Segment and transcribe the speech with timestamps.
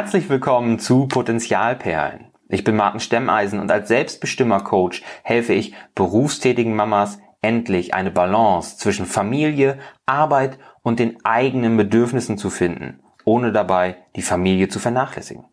[0.00, 2.32] Herzlich willkommen zu Potenzialperlen.
[2.48, 9.04] Ich bin Martin Stemmeisen und als Selbstbestimmer-Coach helfe ich berufstätigen Mamas endlich eine Balance zwischen
[9.04, 15.44] Familie, Arbeit und den eigenen Bedürfnissen zu finden, ohne dabei die Familie zu vernachlässigen.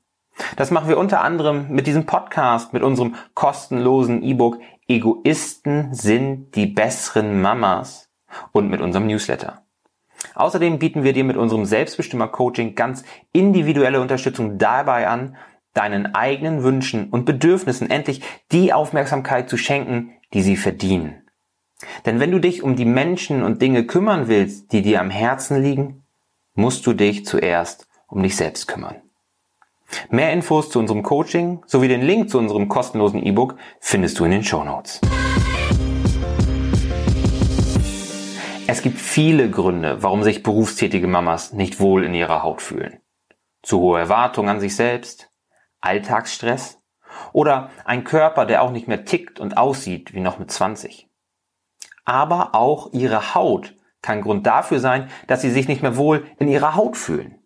[0.56, 6.68] Das machen wir unter anderem mit diesem Podcast, mit unserem kostenlosen E-Book Egoisten sind die
[6.68, 8.10] besseren Mamas
[8.54, 9.67] und mit unserem Newsletter.
[10.36, 15.36] Außerdem bieten wir dir mit unserem Selbstbestimmer-Coaching ganz individuelle Unterstützung dabei an,
[15.74, 18.22] deinen eigenen Wünschen und Bedürfnissen endlich
[18.52, 21.24] die Aufmerksamkeit zu schenken, die sie verdienen.
[22.06, 25.62] Denn wenn du dich um die Menschen und Dinge kümmern willst, die dir am Herzen
[25.62, 26.04] liegen,
[26.56, 28.96] musst du dich zuerst um dich selbst kümmern.
[30.10, 34.32] Mehr Infos zu unserem Coaching sowie den Link zu unserem kostenlosen E-Book findest du in
[34.32, 35.00] den Show Notes.
[38.70, 43.00] Es gibt viele Gründe, warum sich berufstätige Mamas nicht wohl in ihrer Haut fühlen.
[43.64, 45.32] Zu hohe Erwartungen an sich selbst,
[45.80, 46.78] Alltagsstress
[47.32, 51.08] oder ein Körper, der auch nicht mehr tickt und aussieht wie noch mit 20.
[52.04, 56.50] Aber auch ihre Haut kann Grund dafür sein, dass sie sich nicht mehr wohl in
[56.50, 57.37] ihrer Haut fühlen.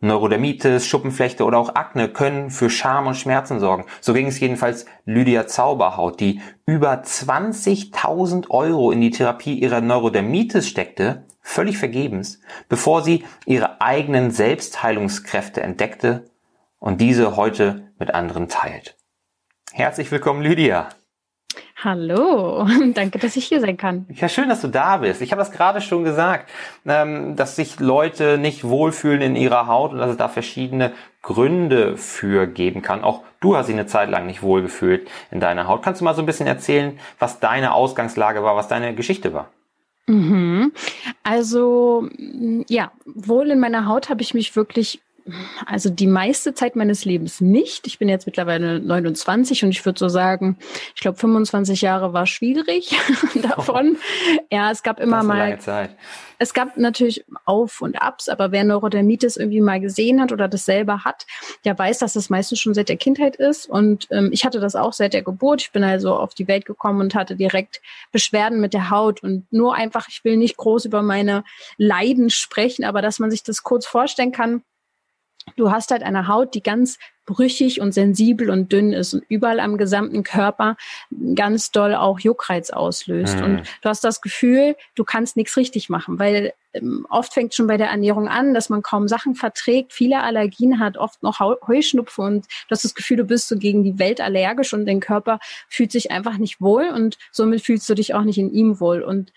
[0.00, 3.86] Neurodermitis, Schuppenflechte oder auch Akne können für Scham und Schmerzen sorgen.
[4.00, 10.68] So ging es jedenfalls Lydia Zauberhaut, die über 20.000 Euro in die Therapie ihrer Neurodermitis
[10.68, 16.24] steckte, völlig vergebens, bevor sie ihre eigenen Selbstheilungskräfte entdeckte
[16.78, 18.96] und diese heute mit anderen teilt.
[19.72, 20.88] Herzlich willkommen, Lydia.
[21.84, 24.06] Hallo, danke, dass ich hier sein kann.
[24.08, 25.20] Ja, schön, dass du da bist.
[25.20, 26.50] Ich habe das gerade schon gesagt,
[26.86, 31.98] ähm, dass sich Leute nicht wohlfühlen in ihrer Haut und dass es da verschiedene Gründe
[31.98, 33.04] für geben kann.
[33.04, 35.82] Auch du hast dich eine Zeit lang nicht wohlgefühlt in deiner Haut.
[35.82, 39.50] Kannst du mal so ein bisschen erzählen, was deine Ausgangslage war, was deine Geschichte war?
[40.06, 40.72] Mhm.
[41.22, 42.08] Also
[42.68, 45.00] ja, wohl in meiner Haut habe ich mich wirklich
[45.66, 47.86] also die meiste Zeit meines Lebens nicht.
[47.86, 50.58] Ich bin jetzt mittlerweile 29 und ich würde so sagen,
[50.94, 52.94] ich glaube 25 Jahre war schwierig
[53.42, 53.96] davon.
[53.96, 54.40] Oh.
[54.50, 55.58] Ja, es gab immer mal.
[56.38, 60.64] Es gab natürlich Auf und Abs, aber wer Neurodermitis irgendwie mal gesehen hat oder das
[60.64, 61.26] selber hat,
[61.64, 63.68] der weiß, dass das meistens schon seit der Kindheit ist.
[63.68, 65.62] Und ähm, ich hatte das auch seit der Geburt.
[65.62, 67.80] Ich bin also auf die Welt gekommen und hatte direkt
[68.12, 69.22] Beschwerden mit der Haut.
[69.22, 71.44] Und nur einfach, ich will nicht groß über meine
[71.78, 74.62] Leiden sprechen, aber dass man sich das kurz vorstellen kann
[75.56, 79.60] Du hast halt eine Haut, die ganz brüchig und sensibel und dünn ist und überall
[79.60, 80.76] am gesamten Körper
[81.34, 83.38] ganz doll auch Juckreiz auslöst.
[83.38, 83.44] Mhm.
[83.44, 87.66] Und du hast das Gefühl, du kannst nichts richtig machen, weil ähm, oft fängt schon
[87.66, 92.20] bei der Ernährung an, dass man kaum Sachen verträgt, viele Allergien hat, oft noch Heuschnupfe
[92.20, 95.38] und du hast das Gefühl, du bist so gegen die Welt allergisch und dein Körper
[95.68, 99.02] fühlt sich einfach nicht wohl und somit fühlst du dich auch nicht in ihm wohl.
[99.02, 99.32] Und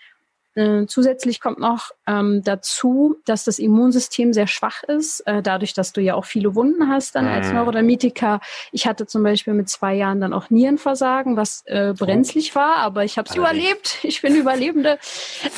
[0.54, 5.92] äh, zusätzlich kommt noch ähm, dazu, dass das Immunsystem sehr schwach ist, äh, dadurch, dass
[5.92, 7.54] du ja auch viele Wunden hast dann als mhm.
[7.54, 8.40] Neurodermitiker.
[8.72, 13.04] Ich hatte zum Beispiel mit zwei Jahren dann auch Nierenversagen, was äh, brenzlig war, aber
[13.04, 13.98] ich habe es überlebt.
[14.02, 14.98] Ich bin Überlebende.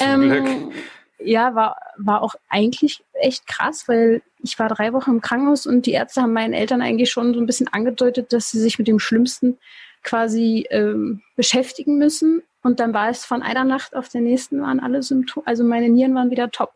[0.00, 0.72] Ähm,
[1.18, 5.86] ja, war, war auch eigentlich echt krass, weil ich war drei Wochen im Krankenhaus und
[5.86, 8.88] die Ärzte haben meinen Eltern eigentlich schon so ein bisschen angedeutet, dass sie sich mit
[8.88, 9.58] dem Schlimmsten
[10.02, 12.42] quasi ähm, beschäftigen müssen.
[12.62, 15.88] Und dann war es von einer Nacht auf der nächsten waren alle Symptome, also meine
[15.88, 16.72] Nieren waren wieder top.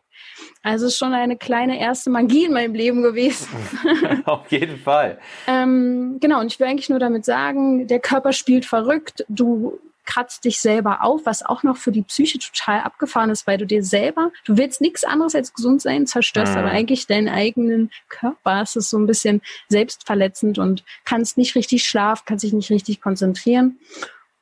[0.63, 3.47] Also es ist schon eine kleine erste Magie in meinem Leben gewesen.
[4.25, 5.19] auf jeden Fall.
[5.47, 9.25] ähm, genau, und ich will eigentlich nur damit sagen, der Körper spielt verrückt.
[9.29, 13.57] Du kratzt dich selber auf, was auch noch für die Psyche total abgefahren ist, weil
[13.57, 16.59] du dir selber, du willst nichts anderes als gesund sein, zerstörst mhm.
[16.59, 18.61] aber eigentlich deinen eigenen Körper.
[18.61, 23.01] Es ist so ein bisschen selbstverletzend und kannst nicht richtig schlafen, kannst dich nicht richtig
[23.01, 23.79] konzentrieren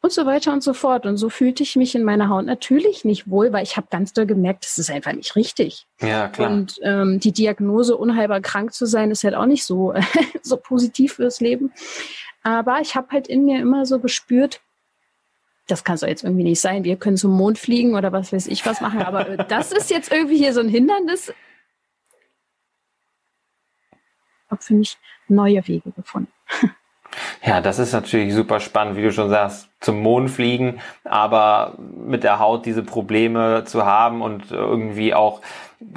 [0.04, 1.06] und so weiter und so fort.
[1.06, 4.12] Und so fühlte ich mich in meiner Haut natürlich nicht wohl, weil ich habe ganz
[4.12, 5.88] doll gemerkt, das ist einfach nicht richtig.
[6.02, 6.52] Ja, klar.
[6.52, 9.94] Und ähm, die Diagnose, unheilbar krank zu sein, ist halt auch nicht so,
[10.42, 11.72] so positiv fürs Leben.
[12.44, 14.60] Aber ich habe halt in mir immer so gespürt,
[15.68, 16.84] das kann es jetzt irgendwie nicht sein.
[16.84, 20.12] Wir können zum Mond fliegen oder was weiß ich was machen, aber das ist jetzt
[20.12, 21.30] irgendwie hier so ein Hindernis.
[24.46, 24.98] Ich habe für mich
[25.30, 26.34] neue Wege gefunden.
[27.46, 32.24] Ja, das ist natürlich super spannend, wie du schon sagst, zum Mond fliegen, aber mit
[32.24, 35.42] der Haut diese Probleme zu haben und irgendwie auch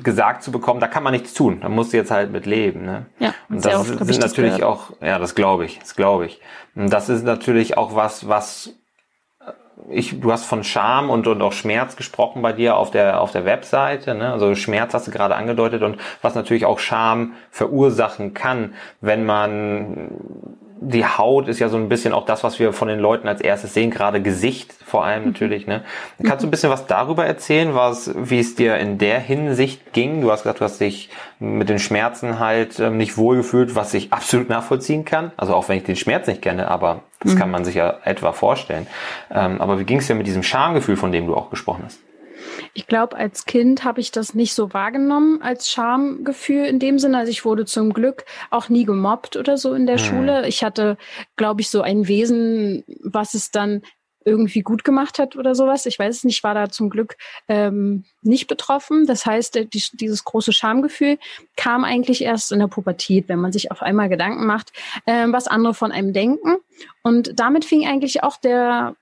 [0.03, 1.61] gesagt zu bekommen, da kann man nichts tun.
[1.61, 2.85] Da musst du jetzt halt mit leben.
[2.85, 3.07] Ne?
[3.19, 6.41] Ja, und das oft, sind natürlich auch, ja, das glaube ich, das glaube ich.
[6.75, 8.75] Und das ist natürlich auch was, was
[9.91, 13.31] ich, du hast von Scham und, und auch Schmerz gesprochen bei dir auf der, auf
[13.31, 14.15] der Webseite.
[14.15, 14.33] Ne?
[14.33, 20.11] Also Schmerz hast du gerade angedeutet und was natürlich auch Scham verursachen kann, wenn man
[20.81, 23.41] die Haut ist ja so ein bisschen auch das, was wir von den Leuten als
[23.41, 25.29] erstes sehen, gerade Gesicht vor allem mhm.
[25.31, 25.67] natürlich.
[25.67, 25.83] Ne?
[26.23, 30.21] Kannst du ein bisschen was darüber erzählen, was, wie es dir in der Hinsicht ging?
[30.21, 34.13] Du hast gesagt, du hast dich mit den Schmerzen halt ähm, nicht wohlgefühlt, was ich
[34.13, 35.33] absolut nachvollziehen kann.
[35.37, 37.39] Also auch wenn ich den Schmerz nicht kenne, aber das mhm.
[37.39, 38.87] kann man sich ja etwa vorstellen.
[39.31, 42.01] Ähm, aber wie ging es dir mit diesem Schamgefühl, von dem du auch gesprochen hast?
[42.77, 47.17] Ich glaube, als Kind habe ich das nicht so wahrgenommen als Schamgefühl in dem Sinne.
[47.17, 50.01] Also ich wurde zum Glück auch nie gemobbt oder so in der mhm.
[50.01, 50.47] Schule.
[50.47, 50.99] Ich hatte,
[51.37, 53.81] glaube ich, so ein Wesen, was es dann
[54.27, 55.87] irgendwie gut gemacht hat oder sowas.
[55.87, 57.17] Ich weiß es nicht, war da zum Glück
[57.49, 59.07] ähm, nicht betroffen.
[59.07, 61.19] Das heißt, die, dieses große Schamgefühl
[61.57, 64.73] kam eigentlich erst in der Pubertät, wenn man sich auf einmal Gedanken macht,
[65.07, 66.57] ähm, was andere von einem denken.
[67.03, 68.97] Und damit fing eigentlich auch der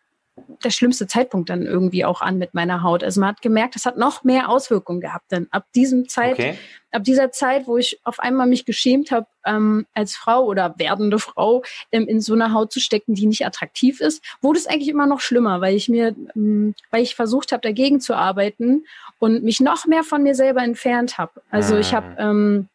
[0.65, 3.05] der schlimmste Zeitpunkt dann irgendwie auch an mit meiner Haut.
[3.05, 5.31] Also man hat gemerkt, es hat noch mehr Auswirkungen gehabt.
[5.31, 6.59] Denn ab diesem Zeit, okay.
[6.91, 11.19] ab dieser Zeit, wo ich auf einmal mich geschämt habe, ähm, als Frau oder werdende
[11.19, 14.89] Frau ähm, in so einer Haut zu stecken, die nicht attraktiv ist, wurde es eigentlich
[14.89, 18.85] immer noch schlimmer, weil ich mir, ähm, weil ich versucht habe, dagegen zu arbeiten
[19.19, 21.43] und mich noch mehr von mir selber entfernt habe.
[21.51, 22.31] Also ich habe ah.
[22.31, 22.69] ähm,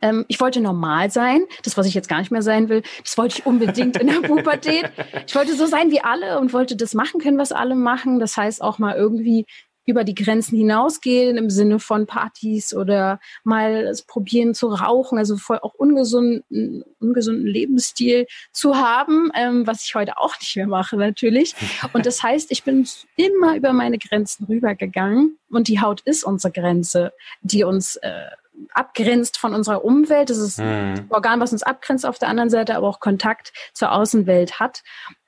[0.00, 3.16] ähm, ich wollte normal sein, das, was ich jetzt gar nicht mehr sein will, das
[3.18, 4.90] wollte ich unbedingt in der Pubertät.
[5.26, 8.20] Ich wollte so sein wie alle und wollte das machen können, was alle machen.
[8.20, 9.46] Das heißt auch mal irgendwie
[9.86, 15.58] über die Grenzen hinausgehen im Sinne von Partys oder mal probieren zu rauchen, also voll
[15.62, 21.54] auch ungesunden, ungesunden Lebensstil zu haben, ähm, was ich heute auch nicht mehr mache natürlich.
[21.92, 22.86] Und das heißt, ich bin
[23.16, 27.12] immer über meine Grenzen rübergegangen und die Haut ist unsere Grenze,
[27.42, 28.12] die uns äh,
[28.72, 30.30] abgrenzt von unserer Umwelt.
[30.30, 30.64] Das ist mhm.
[30.64, 34.82] ein Organ, was uns abgrenzt auf der anderen Seite, aber auch Kontakt zur Außenwelt hat.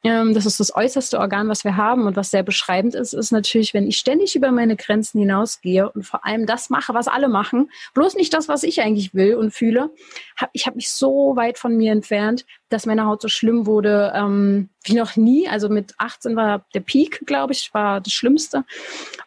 [0.04, 3.30] Ähm, das ist das äußerste Organ, was wir haben und was sehr beschreibend ist, ist
[3.30, 7.28] natürlich, wenn ich ständig über meine Grenzen hinausgehe und vor allem das mache, was alle
[7.28, 9.90] machen, bloß nicht das, was ich eigentlich will und fühle.
[10.36, 14.12] Hab, ich habe mich so weit von mir entfernt, dass meine Haut so schlimm wurde
[14.14, 15.48] ähm, wie noch nie.
[15.48, 18.64] Also mit 18 war der Peak, glaube ich, war das Schlimmste.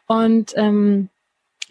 [0.07, 1.09] Und ähm,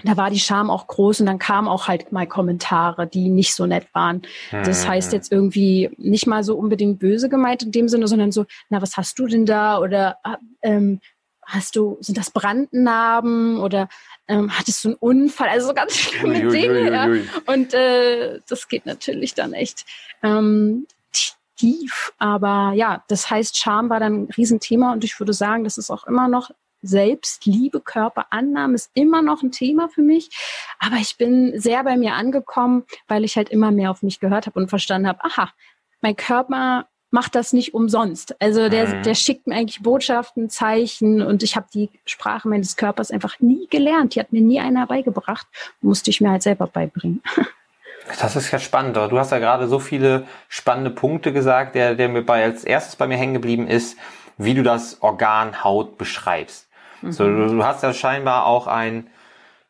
[0.04, 3.54] da war die Scham auch groß und dann kamen auch halt mal Kommentare, die nicht
[3.54, 4.22] so nett waren.
[4.50, 4.88] Das mhm.
[4.88, 8.82] heißt jetzt irgendwie nicht mal so unbedingt böse gemeint in dem Sinne, sondern so, na,
[8.82, 9.78] was hast du denn da?
[9.78, 10.18] Oder
[10.62, 11.00] ähm,
[11.46, 13.88] hast du, sind das Brandnarben oder
[14.28, 15.48] ähm, hattest du einen Unfall?
[15.48, 17.08] Also so ganz schlimme ui, Dinge.
[17.08, 17.52] Ui, ui, ja.
[17.52, 19.84] Und äh, das geht natürlich dann echt
[20.22, 20.86] ähm,
[21.56, 22.12] tief.
[22.18, 25.90] Aber ja, das heißt, Scham war dann ein Riesenthema und ich würde sagen, das ist
[25.90, 26.50] auch immer noch
[26.86, 30.31] Selbstliebe, Körperannahme ist immer noch ein Thema für mich.
[30.78, 34.46] Aber ich bin sehr bei mir angekommen, weil ich halt immer mehr auf mich gehört
[34.46, 35.50] habe und verstanden habe, aha,
[36.00, 38.34] mein Körper macht das nicht umsonst.
[38.42, 39.02] Also der, mhm.
[39.04, 43.69] der schickt mir eigentlich Botschaften, Zeichen und ich habe die Sprache meines Körpers einfach nie
[43.69, 44.14] gelernt.
[44.14, 45.46] Die hat mir nie einer beigebracht.
[45.81, 47.22] Musste ich mir halt selber beibringen.
[48.20, 48.96] Das ist ja spannend.
[48.96, 52.96] Du hast ja gerade so viele spannende Punkte gesagt, der, der mir bei, als erstes
[52.96, 53.96] bei mir hängen geblieben ist,
[54.36, 56.63] wie du das Organ Haut beschreibst.
[57.12, 59.08] So, du, du hast ja scheinbar auch ein,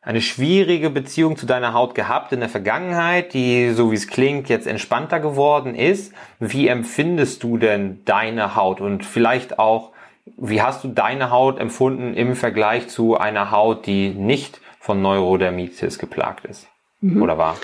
[0.01, 4.49] eine schwierige Beziehung zu deiner Haut gehabt in der Vergangenheit, die, so wie es klingt,
[4.49, 6.13] jetzt entspannter geworden ist.
[6.39, 8.81] Wie empfindest du denn deine Haut?
[8.81, 9.91] Und vielleicht auch,
[10.37, 15.97] wie hast du deine Haut empfunden im Vergleich zu einer Haut, die nicht von Neurodermitis
[15.97, 16.67] geplagt ist?
[17.01, 17.21] Mhm.
[17.21, 17.57] Oder war?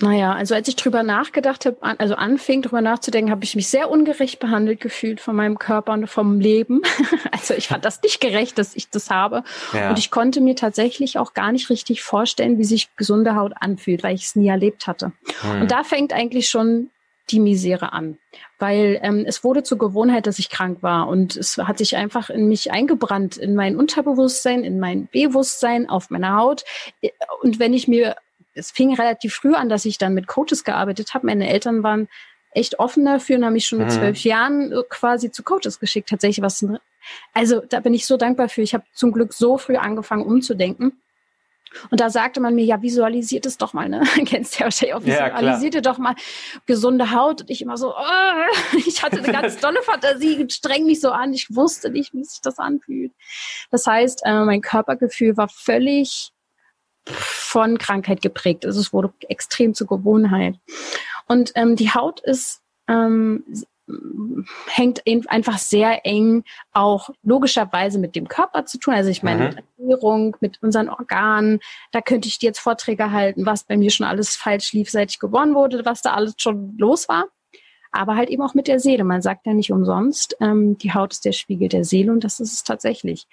[0.00, 3.90] Naja, also als ich drüber nachgedacht habe, also anfing drüber nachzudenken, habe ich mich sehr
[3.90, 6.82] ungerecht behandelt gefühlt von meinem Körper und vom Leben.
[7.32, 9.44] also ich fand das nicht gerecht, dass ich das habe.
[9.72, 9.90] Ja.
[9.90, 14.02] Und ich konnte mir tatsächlich auch gar nicht richtig vorstellen, wie sich gesunde Haut anfühlt,
[14.02, 15.12] weil ich es nie erlebt hatte.
[15.42, 15.62] Hm.
[15.62, 16.90] Und da fängt eigentlich schon
[17.30, 18.18] die Misere an,
[18.58, 22.28] weil ähm, es wurde zur Gewohnheit, dass ich krank war und es hat sich einfach
[22.28, 26.64] in mich eingebrannt, in mein Unterbewusstsein, in mein Bewusstsein, auf meiner Haut.
[27.42, 28.16] Und wenn ich mir
[28.54, 31.26] es fing relativ früh an, dass ich dann mit Coaches gearbeitet habe.
[31.26, 32.08] Meine Eltern waren
[32.52, 33.92] echt offen dafür und haben mich schon mit mhm.
[33.92, 36.08] zwölf Jahren äh, quasi zu Coaches geschickt.
[36.08, 36.64] Tatsächlich was.
[37.32, 38.62] Also da bin ich so dankbar für.
[38.62, 41.00] Ich habe zum Glück so früh angefangen umzudenken.
[41.90, 44.02] Und da sagte man mir, ja, visualisiert es doch mal, ne?
[44.26, 46.14] Kennst du ja wahrscheinlich auch, visualisiert ja, doch mal
[46.66, 47.42] gesunde Haut.
[47.42, 51.32] Und ich immer so, oh, ich hatte eine ganz tolle Fantasie, streng mich so an.
[51.32, 53.12] Ich wusste nicht, wie sich das anfühlt.
[53.70, 56.33] Das heißt, äh, mein Körpergefühl war völlig
[57.06, 58.64] von Krankheit geprägt.
[58.66, 60.56] Also es wurde extrem zur Gewohnheit.
[61.26, 63.44] Und ähm, die Haut ist ähm,
[64.66, 68.94] hängt einfach sehr eng auch logischerweise mit dem Körper zu tun.
[68.94, 69.54] Also ich meine, mhm.
[69.54, 71.60] mit Ernährung, mit unseren Organen,
[71.92, 75.10] da könnte ich dir jetzt Vorträge halten, was bei mir schon alles falsch lief, seit
[75.10, 77.26] ich geboren wurde, was da alles schon los war.
[77.92, 79.04] Aber halt eben auch mit der Seele.
[79.04, 82.40] Man sagt ja nicht umsonst, ähm, die Haut ist der Spiegel der Seele und das
[82.40, 83.26] ist es tatsächlich.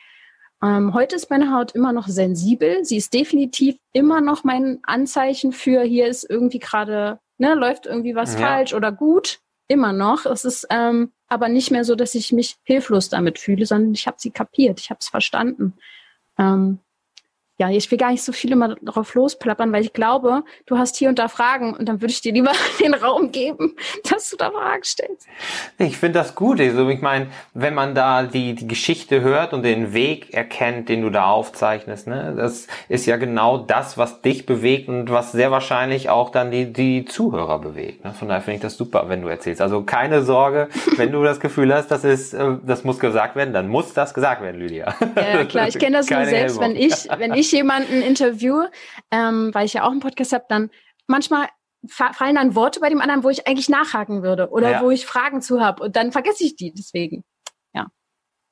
[0.63, 2.85] Ähm, heute ist meine Haut immer noch sensibel.
[2.85, 8.15] Sie ist definitiv immer noch mein Anzeichen für, hier ist irgendwie gerade, ne, läuft irgendwie
[8.15, 8.39] was ja.
[8.39, 9.39] falsch oder gut.
[9.67, 10.25] immer noch.
[10.25, 14.05] Es ist ähm, aber nicht mehr so, dass ich mich hilflos damit fühle, sondern ich
[14.05, 15.73] habe sie kapiert, ich habe es verstanden.
[16.37, 16.79] Ähm,
[17.61, 20.97] ja, ich will gar nicht so viel immer darauf losplappern, weil ich glaube, du hast
[20.97, 23.75] hier und da Fragen und dann würde ich dir lieber den Raum geben,
[24.09, 25.27] dass du da Fragen stellst.
[25.77, 26.59] Ich finde das gut.
[26.59, 31.03] Also ich meine, wenn man da die, die Geschichte hört und den Weg erkennt, den
[31.03, 35.51] du da aufzeichnest, ne, das ist ja genau das, was dich bewegt und was sehr
[35.51, 38.03] wahrscheinlich auch dann die, die Zuhörer bewegt.
[38.03, 38.13] Ne?
[38.13, 39.61] Von daher finde ich das super, wenn du erzählst.
[39.61, 43.53] Also keine Sorge, wenn du das Gefühl hast, das ist, äh, das muss gesagt werden,
[43.53, 44.95] dann muss das gesagt werden, Lydia.
[45.15, 48.63] Ja, klar, ich kenne das nur selbst, wenn ich, wenn ich jemanden interview,
[49.11, 50.69] ähm, weil ich ja auch einen Podcast habe, dann
[51.07, 51.47] manchmal
[51.87, 54.81] fallen dann Worte bei dem anderen, wo ich eigentlich nachhaken würde oder ja.
[54.83, 57.23] wo ich Fragen zu habe und dann vergesse ich die deswegen.
[57.73, 57.87] Ja.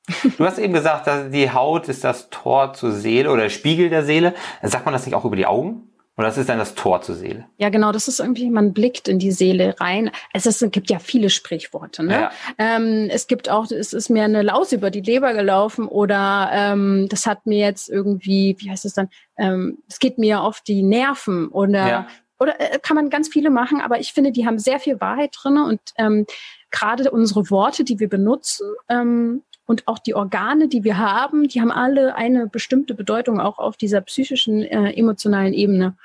[0.36, 4.04] Du hast eben gesagt, dass die Haut ist das Tor zur Seele oder Spiegel der
[4.04, 4.34] Seele.
[4.62, 5.89] Sagt man das nicht auch über die Augen?
[6.20, 7.46] Oder das ist dann das Tor zur Seele?
[7.56, 7.92] Ja, genau.
[7.92, 10.10] Das ist irgendwie, man blickt in die Seele rein.
[10.34, 12.02] Es, ist, es gibt ja viele Sprichworte.
[12.02, 12.12] Ne?
[12.12, 12.30] Ja.
[12.58, 17.06] Ähm, es gibt auch, es ist mir eine Laus über die Leber gelaufen oder ähm,
[17.08, 19.08] das hat mir jetzt irgendwie, wie heißt es dann,
[19.38, 22.06] ähm, es geht mir auf die Nerven oder ja.
[22.38, 25.34] oder äh, kann man ganz viele machen, aber ich finde, die haben sehr viel Wahrheit
[25.42, 26.26] drin und ähm,
[26.70, 31.60] gerade unsere Worte, die wir benutzen, ähm, und auch die Organe, die wir haben, die
[31.60, 35.96] haben alle eine bestimmte Bedeutung auch auf dieser psychischen, äh, emotionalen Ebene.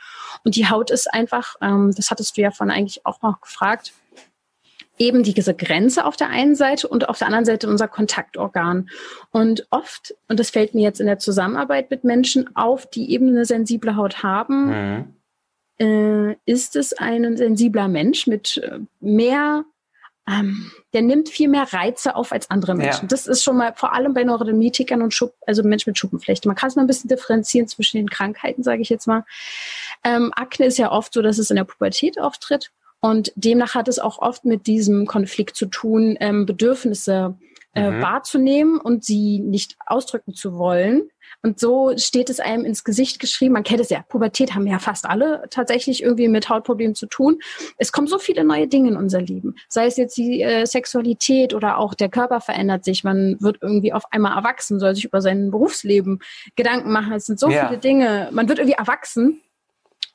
[0.44, 3.94] Und die Haut ist einfach, ähm, das hattest du ja von eigentlich auch noch gefragt,
[5.00, 8.88] eben diese Grenze auf der einen Seite und auf der anderen Seite unser Kontaktorgan.
[9.32, 13.30] Und oft, und das fällt mir jetzt in der Zusammenarbeit mit Menschen auf, die eben
[13.30, 15.16] eine sensible Haut haben, mhm.
[15.80, 19.66] äh, ist es ein sensibler Mensch mit äh, mehr
[20.28, 23.04] ähm, der nimmt viel mehr Reize auf als andere Menschen.
[23.04, 23.08] Ja.
[23.08, 26.48] Das ist schon mal vor allem bei Neurodermitikern und Schub, also Menschen mit Schuppenflechte.
[26.48, 29.24] Man kann es mal ein bisschen differenzieren zwischen den Krankheiten, sage ich jetzt mal.
[30.04, 33.88] Ähm, Akne ist ja oft so, dass es in der Pubertät auftritt und demnach hat
[33.88, 37.38] es auch oft mit diesem Konflikt zu tun, ähm, Bedürfnisse
[37.76, 38.02] äh, mhm.
[38.02, 41.10] wahrzunehmen und sie nicht ausdrücken zu wollen.
[41.42, 43.54] Und so steht es einem ins Gesicht geschrieben.
[43.54, 44.02] Man kennt es ja.
[44.08, 47.40] Pubertät haben ja fast alle tatsächlich irgendwie mit Hautproblemen zu tun.
[47.78, 49.56] Es kommen so viele neue Dinge in unser Leben.
[49.68, 53.04] Sei es jetzt die äh, Sexualität oder auch der Körper verändert sich.
[53.04, 56.20] Man wird irgendwie auf einmal erwachsen, soll sich über sein Berufsleben
[56.56, 57.14] Gedanken machen.
[57.14, 57.68] Es sind so ja.
[57.68, 58.30] viele Dinge.
[58.32, 59.42] Man wird irgendwie erwachsen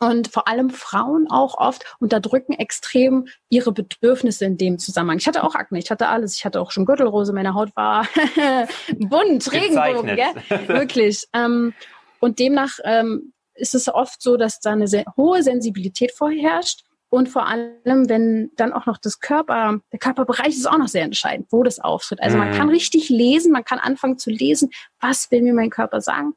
[0.00, 5.18] und vor allem Frauen auch oft unterdrücken extrem ihre Bedürfnisse in dem Zusammenhang.
[5.18, 6.36] Ich hatte auch Akne, ich hatte alles.
[6.36, 8.06] Ich hatte auch schon Gürtelrose, meine Haut war
[8.98, 10.68] bunt, Regenbogen, gell?
[10.68, 11.26] wirklich.
[11.34, 11.74] Ähm,
[12.18, 17.28] und demnach ähm, ist es oft so, dass da eine sehr hohe Sensibilität vorherrscht und
[17.28, 21.48] vor allem, wenn dann auch noch das Körper, der Körperbereich ist auch noch sehr entscheidend,
[21.50, 22.22] wo das auftritt.
[22.22, 22.74] Also man kann mhm.
[22.74, 26.34] richtig lesen, man kann anfangen zu lesen, was will mir mein Körper sagen.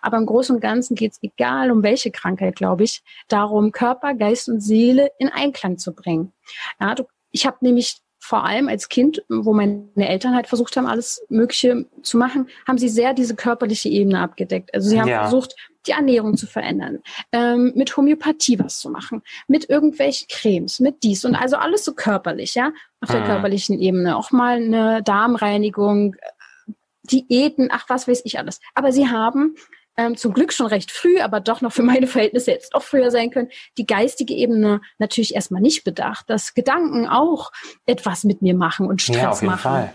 [0.00, 4.14] Aber im Großen und Ganzen geht es, egal um welche Krankheit, glaube ich, darum, Körper,
[4.14, 6.32] Geist und Seele in Einklang zu bringen.
[6.80, 10.86] Ja, du, ich habe nämlich vor allem als Kind, wo meine Eltern halt versucht haben,
[10.86, 14.72] alles Mögliche zu machen, haben sie sehr diese körperliche Ebene abgedeckt.
[14.72, 15.22] Also sie haben ja.
[15.22, 17.00] versucht, die Ernährung zu verändern,
[17.32, 21.94] ähm, mit Homöopathie was zu machen, mit irgendwelchen Cremes, mit dies und also alles so
[21.94, 23.26] körperlich, ja, auf der mhm.
[23.26, 24.16] körperlichen Ebene.
[24.16, 26.72] Auch mal eine Darmreinigung, äh,
[27.04, 28.60] Diäten, ach was weiß ich alles.
[28.74, 29.56] Aber sie haben
[29.96, 33.10] ähm, zum Glück schon recht früh, aber doch noch für meine Verhältnisse jetzt auch früher
[33.10, 37.52] sein können, die geistige Ebene natürlich erstmal nicht bedacht, dass Gedanken auch
[37.86, 39.62] etwas mit mir machen und Stress ja, auf jeden machen.
[39.62, 39.92] Fall.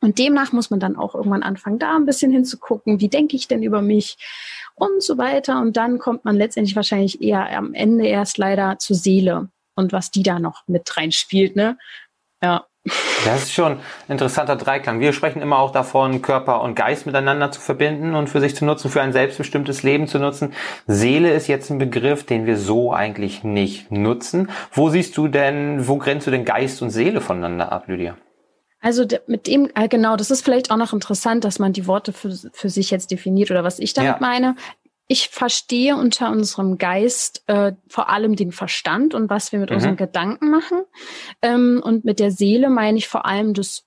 [0.00, 3.48] Und demnach muss man dann auch irgendwann anfangen, da ein bisschen hinzugucken, wie denke ich
[3.48, 4.16] denn über mich
[4.74, 5.60] und so weiter.
[5.60, 10.10] Und dann kommt man letztendlich wahrscheinlich eher am Ende erst leider zur Seele und was
[10.10, 11.78] die da noch mit reinspielt, ne?
[12.42, 12.66] Ja.
[13.24, 15.00] Das ist schon ein interessanter Dreiklang.
[15.00, 18.64] Wir sprechen immer auch davon, Körper und Geist miteinander zu verbinden und für sich zu
[18.64, 20.54] nutzen, für ein selbstbestimmtes Leben zu nutzen.
[20.86, 24.50] Seele ist jetzt ein Begriff, den wir so eigentlich nicht nutzen.
[24.72, 28.16] Wo siehst du denn, wo grenzt du denn Geist und Seele voneinander ab, Lydia?
[28.80, 32.12] Also mit dem, äh, genau, das ist vielleicht auch noch interessant, dass man die Worte
[32.12, 34.18] für, für sich jetzt definiert oder was ich damit ja.
[34.20, 34.54] meine
[35.08, 39.76] ich verstehe unter unserem Geist äh, vor allem den Verstand und was wir mit mhm.
[39.76, 40.82] unseren Gedanken machen.
[41.40, 43.86] Ähm, und mit der Seele meine ich vor allem das,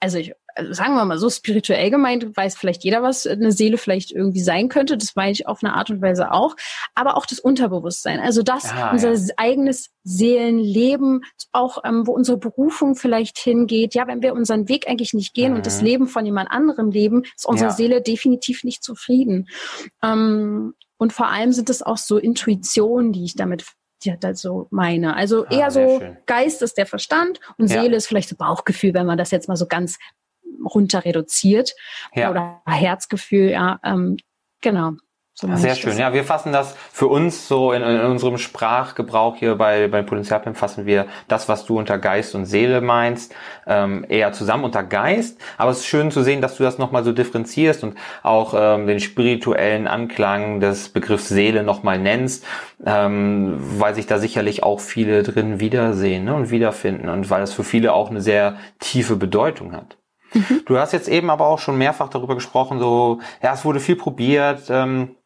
[0.00, 3.76] also ich also sagen wir mal so spirituell gemeint, weiß vielleicht jeder, was eine Seele
[3.76, 4.96] vielleicht irgendwie sein könnte.
[4.96, 6.56] Das meine ich auf eine Art und Weise auch.
[6.94, 8.20] Aber auch das Unterbewusstsein.
[8.20, 9.34] Also das, ja, unser ja.
[9.36, 11.22] eigenes Seelenleben,
[11.52, 13.94] auch ähm, wo unsere Berufung vielleicht hingeht.
[13.94, 15.58] Ja, wenn wir unseren Weg eigentlich nicht gehen mhm.
[15.58, 15.86] und das mhm.
[15.86, 17.76] Leben von jemand anderem leben, ist unsere ja.
[17.76, 19.48] Seele definitiv nicht zufrieden.
[20.02, 23.66] Ähm, und vor allem sind es auch so Intuitionen, die ich damit
[24.04, 25.16] ja, das so meine.
[25.16, 26.16] Also ah, eher so schön.
[26.26, 27.82] Geist ist der Verstand und ja.
[27.82, 29.98] Seele ist vielleicht so Bauchgefühl, wenn man das jetzt mal so ganz
[30.66, 31.74] runter reduziert
[32.14, 32.30] ja.
[32.30, 34.16] oder Herzgefühl, ja, ähm,
[34.60, 34.92] genau.
[35.38, 35.98] So Sehr schön.
[35.98, 40.54] Ja, wir fassen das für uns so in, in unserem Sprachgebrauch hier bei, bei Potenzialplan
[40.54, 43.34] fassen wir das, was du unter Geist und Seele meinst,
[43.66, 45.38] ähm, eher zusammen unter Geist.
[45.58, 48.86] Aber es ist schön zu sehen, dass du das nochmal so differenzierst und auch ähm,
[48.86, 52.46] den spirituellen Anklang des Begriffs Seele nochmal nennst,
[52.86, 57.52] ähm, weil sich da sicherlich auch viele drin wiedersehen ne, und wiederfinden und weil es
[57.52, 59.98] für viele auch eine sehr tiefe Bedeutung hat.
[60.36, 60.62] Mhm.
[60.66, 63.96] Du hast jetzt eben aber auch schon mehrfach darüber gesprochen, so, ja, es wurde viel
[63.96, 65.16] probiert, ähm,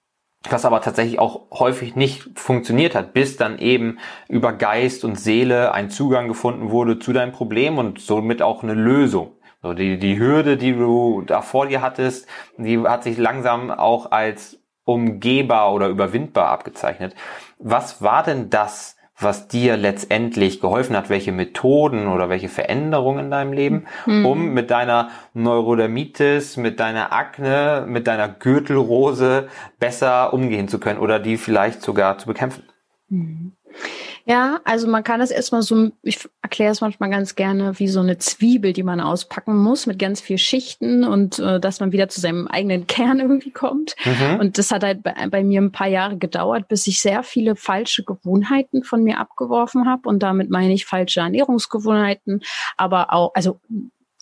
[0.48, 3.98] was aber tatsächlich auch häufig nicht funktioniert hat, bis dann eben
[4.28, 8.74] über Geist und Seele ein Zugang gefunden wurde zu deinem Problem und somit auch eine
[8.74, 9.32] Lösung.
[9.62, 12.26] So die, die Hürde, die du da vor dir hattest,
[12.56, 17.14] die hat sich langsam auch als umgehbar oder überwindbar abgezeichnet.
[17.58, 23.30] Was war denn das, was dir letztendlich geholfen hat, welche Methoden oder welche Veränderungen in
[23.30, 24.26] deinem Leben, mhm.
[24.26, 29.48] um mit deiner Neurodermitis, mit deiner Akne, mit deiner Gürtelrose
[29.78, 32.64] besser umgehen zu können oder die vielleicht sogar zu bekämpfen.
[33.08, 33.52] Mhm.
[34.26, 38.00] Ja, also man kann das erstmal so, ich erkläre es manchmal ganz gerne wie so
[38.00, 42.08] eine Zwiebel, die man auspacken muss mit ganz viel Schichten und äh, dass man wieder
[42.08, 43.96] zu seinem eigenen Kern irgendwie kommt.
[44.04, 44.40] Mhm.
[44.40, 47.56] Und das hat halt bei, bei, mir ein paar Jahre gedauert, bis ich sehr viele
[47.56, 50.08] falsche Gewohnheiten von mir abgeworfen habe.
[50.08, 52.42] Und damit meine ich falsche Ernährungsgewohnheiten,
[52.76, 53.60] aber auch, also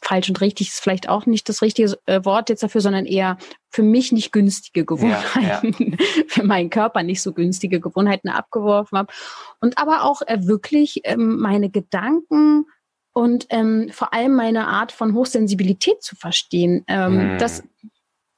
[0.02, 3.36] falsch und richtig ist vielleicht auch nicht das richtige äh, Wort jetzt dafür, sondern eher
[3.70, 5.96] für mich nicht günstige Gewohnheiten, ja, ja.
[6.28, 9.12] für meinen Körper nicht so günstige Gewohnheiten abgeworfen habe.
[9.60, 12.66] Und aber auch äh, wirklich ähm, meine Gedanken
[13.12, 16.84] und ähm, vor allem meine Art von Hochsensibilität zu verstehen.
[16.86, 17.38] Ähm, hm.
[17.38, 17.64] Das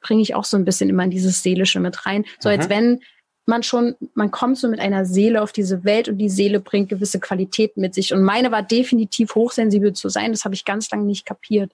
[0.00, 2.25] bringe ich auch so ein bisschen immer in dieses Seelische mit rein.
[2.38, 2.59] So mhm.
[2.59, 3.00] als wenn
[3.47, 6.88] man schon, man kommt so mit einer Seele auf diese Welt und die Seele bringt
[6.88, 8.12] gewisse Qualitäten mit sich.
[8.12, 10.32] Und meine war definitiv hochsensibel zu sein.
[10.32, 11.73] Das habe ich ganz lange nicht kapiert.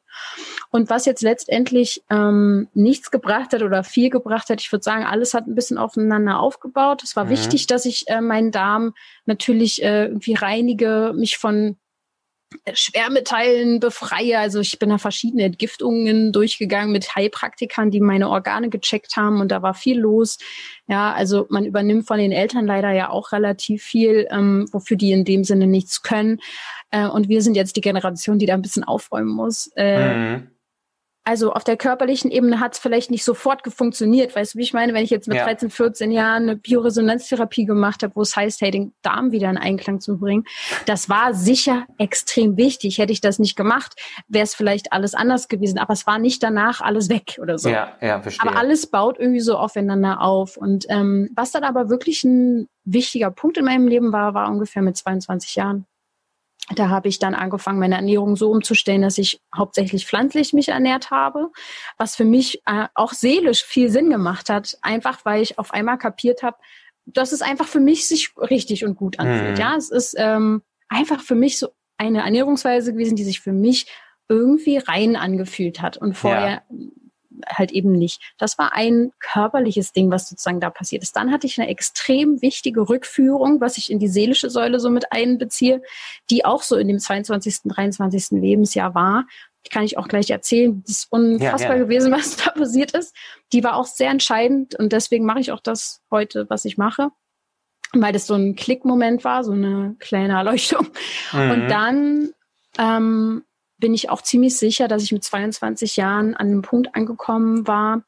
[0.70, 5.04] Und was jetzt letztendlich ähm, nichts gebracht hat oder viel gebracht hat, ich würde sagen,
[5.04, 7.02] alles hat ein bisschen aufeinander aufgebaut.
[7.02, 7.30] Es war mhm.
[7.30, 8.94] wichtig, dass ich äh, meinen Darm
[9.26, 11.76] natürlich äh, irgendwie reinige, mich von
[12.72, 14.38] Schwermetallen befreie.
[14.38, 19.50] Also ich bin da verschiedene Entgiftungen durchgegangen mit Heilpraktikern, die meine Organe gecheckt haben und
[19.50, 20.38] da war viel los.
[20.86, 25.12] Ja, also man übernimmt von den Eltern leider ja auch relativ viel, ähm, wofür die
[25.12, 26.40] in dem Sinne nichts können.
[26.90, 29.70] Äh, und wir sind jetzt die Generation, die da ein bisschen aufräumen muss.
[29.76, 30.50] Äh, mhm.
[31.28, 34.36] Also auf der körperlichen Ebene hat es vielleicht nicht sofort gefunktioniert.
[34.36, 35.44] Weißt du, wie ich meine, wenn ich jetzt mit ja.
[35.44, 39.58] 13, 14 Jahren eine Bioresonanztherapie gemacht habe, wo es heißt, hey, den Darm wieder in
[39.58, 40.44] Einklang zu bringen,
[40.86, 42.98] das war sicher extrem wichtig.
[42.98, 45.78] Hätte ich das nicht gemacht, wäre es vielleicht alles anders gewesen.
[45.78, 47.70] Aber es war nicht danach alles weg oder so.
[47.70, 48.48] Ja, ja, verstehe.
[48.48, 50.56] Aber alles baut irgendwie so aufeinander auf.
[50.56, 54.80] Und ähm, was dann aber wirklich ein wichtiger Punkt in meinem Leben war, war ungefähr
[54.80, 55.86] mit 22 Jahren
[56.74, 61.10] da habe ich dann angefangen, meine Ernährung so umzustellen, dass ich hauptsächlich pflanzlich mich ernährt
[61.10, 61.50] habe,
[61.96, 65.98] was für mich äh, auch seelisch viel Sinn gemacht hat, einfach weil ich auf einmal
[65.98, 66.56] kapiert habe,
[67.04, 69.52] dass es einfach für mich sich richtig und gut anfühlt.
[69.52, 69.60] Mhm.
[69.60, 73.86] Ja, es ist ähm, einfach für mich so eine Ernährungsweise gewesen, die sich für mich
[74.28, 76.76] irgendwie rein angefühlt hat und vorher ja
[77.48, 78.20] halt eben nicht.
[78.38, 81.16] Das war ein körperliches Ding, was sozusagen da passiert ist.
[81.16, 85.12] Dann hatte ich eine extrem wichtige Rückführung, was ich in die seelische Säule so mit
[85.12, 85.82] einbeziehe,
[86.30, 88.40] die auch so in dem 22., 23.
[88.40, 89.26] Lebensjahr war.
[89.64, 90.82] Die kann ich auch gleich erzählen.
[90.86, 93.14] Das ist unfassbar ja, gewesen, was da passiert ist.
[93.52, 97.10] Die war auch sehr entscheidend und deswegen mache ich auch das heute, was ich mache
[97.92, 100.88] weil das so ein Klickmoment war, so eine kleine Erleuchtung.
[101.32, 101.50] Mhm.
[101.50, 102.30] Und dann
[102.78, 103.44] ähm,
[103.78, 108.02] bin ich auch ziemlich sicher, dass ich mit 22 Jahren an einem Punkt angekommen war,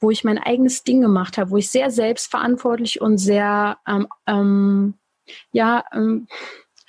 [0.00, 4.94] wo ich mein eigenes Ding gemacht habe, wo ich sehr selbstverantwortlich und sehr ähm, ähm,
[5.52, 6.26] ja ähm,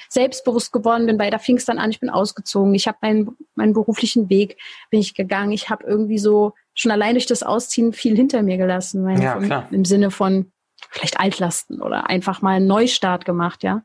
[0.10, 3.38] selbstbewusst geworden bin, weil da fing es dann an, ich bin ausgezogen, ich habe meinen,
[3.56, 4.58] meinen beruflichen Weg
[4.90, 8.58] bin ich gegangen, ich habe irgendwie so schon allein durch das Ausziehen viel hinter mir
[8.58, 10.52] gelassen, ja, vom, im Sinne von
[10.90, 13.84] vielleicht Altlasten oder einfach mal einen Neustart gemacht, ja.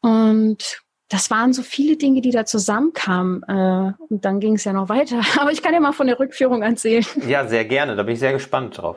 [0.00, 3.42] Und das waren so viele Dinge, die da zusammenkamen.
[3.42, 5.20] Äh, und dann ging es ja noch weiter.
[5.40, 7.04] Aber ich kann ja mal von der Rückführung erzählen.
[7.26, 7.96] Ja, sehr gerne.
[7.96, 8.96] Da bin ich sehr gespannt drauf.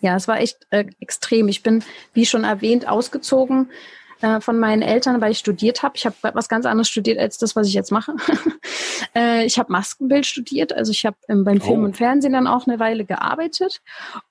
[0.00, 1.48] Ja, es war echt äh, extrem.
[1.48, 3.70] Ich bin, wie schon erwähnt, ausgezogen
[4.20, 5.96] äh, von meinen Eltern, weil ich studiert habe.
[5.96, 8.14] Ich habe was ganz anderes studiert als das, was ich jetzt mache.
[9.14, 11.84] äh, ich habe Maskenbild studiert, also ich habe ähm, beim Film oh.
[11.84, 13.80] und Fernsehen dann auch eine Weile gearbeitet.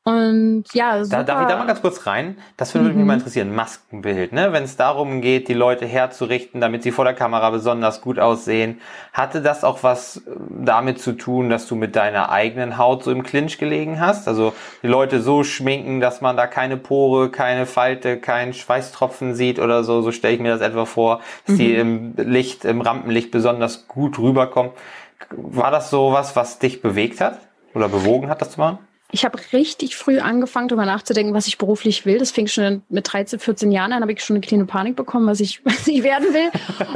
[0.10, 1.18] Und ja, super.
[1.18, 2.38] Da, darf ich da mal ganz kurz rein?
[2.58, 2.98] Das würde mhm.
[2.98, 3.54] mich mal interessieren.
[3.54, 4.52] Maskenbild, ne?
[4.52, 8.82] Wenn es darum geht, die Leute herzurichten, damit sie vor der Kamera besonders gut aussehen,
[9.14, 13.12] hatte das auch was äh, damit zu tun, dass du mit deiner eigenen Haut so
[13.12, 14.28] im Clinch gelegen hast?
[14.28, 19.60] Also die Leute so schminken, dass man da keine Pore, keine Falte, keinen Schweißtropfen sieht
[19.60, 21.60] oder so, so stelle ich mir das etwa vor, dass mhm.
[21.60, 24.72] die im Licht, im Rampenlicht besonders gut rüberkommen.
[25.30, 27.38] War das so was, was dich bewegt hat
[27.76, 28.80] oder bewogen hat, das zu machen?
[29.12, 32.20] Ich habe richtig früh angefangen, darüber nachzudenken, was ich beruflich will.
[32.20, 35.26] Das fing schon mit 13, 14 Jahren an, habe ich schon eine kleine Panik bekommen,
[35.26, 36.52] was ich, was ich werden will.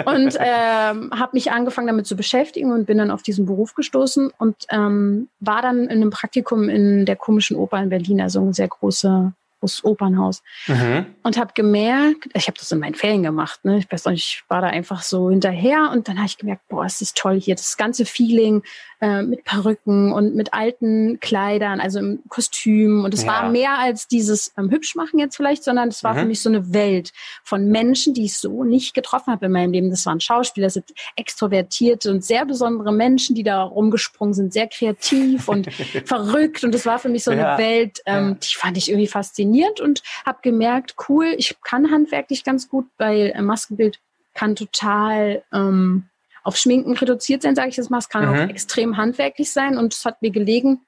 [0.06, 4.32] Und ähm, habe mich angefangen, damit zu beschäftigen und bin dann auf diesen Beruf gestoßen
[4.38, 8.54] und ähm, war dann in einem Praktikum in der komischen Oper in Berlin, also ein
[8.54, 10.44] sehr großer großes Opernhaus.
[10.68, 11.06] Mhm.
[11.24, 13.78] Und habe gemerkt, ich habe das in meinen Ferien gemacht, ne?
[13.78, 16.86] ich weiß nicht, ich war da einfach so hinterher und dann habe ich gemerkt, boah,
[16.86, 18.64] es ist toll hier, das ganze Feeling,
[19.04, 23.04] äh, mit Perücken und mit alten Kleidern, also im Kostüm.
[23.04, 23.34] Und es ja.
[23.34, 26.20] war mehr als dieses ähm, Hübschmachen jetzt vielleicht, sondern es war mhm.
[26.20, 27.12] für mich so eine Welt
[27.44, 29.90] von Menschen, die ich so nicht getroffen habe in meinem Leben.
[29.90, 34.68] Das waren Schauspieler, das sind extrovertierte und sehr besondere Menschen, die da rumgesprungen sind, sehr
[34.68, 35.70] kreativ und
[36.06, 36.64] verrückt.
[36.64, 40.02] Und es war für mich so eine Welt, ähm, die fand ich irgendwie faszinierend und
[40.26, 44.00] habe gemerkt, cool, ich kann handwerklich ganz gut, weil äh, Maskenbild
[44.34, 46.06] kann total ähm,
[46.44, 47.98] auf Schminken reduziert sein, sage ich jetzt mal.
[47.98, 48.36] Es kann mhm.
[48.36, 50.82] auch extrem handwerklich sein und es hat mir gelegen.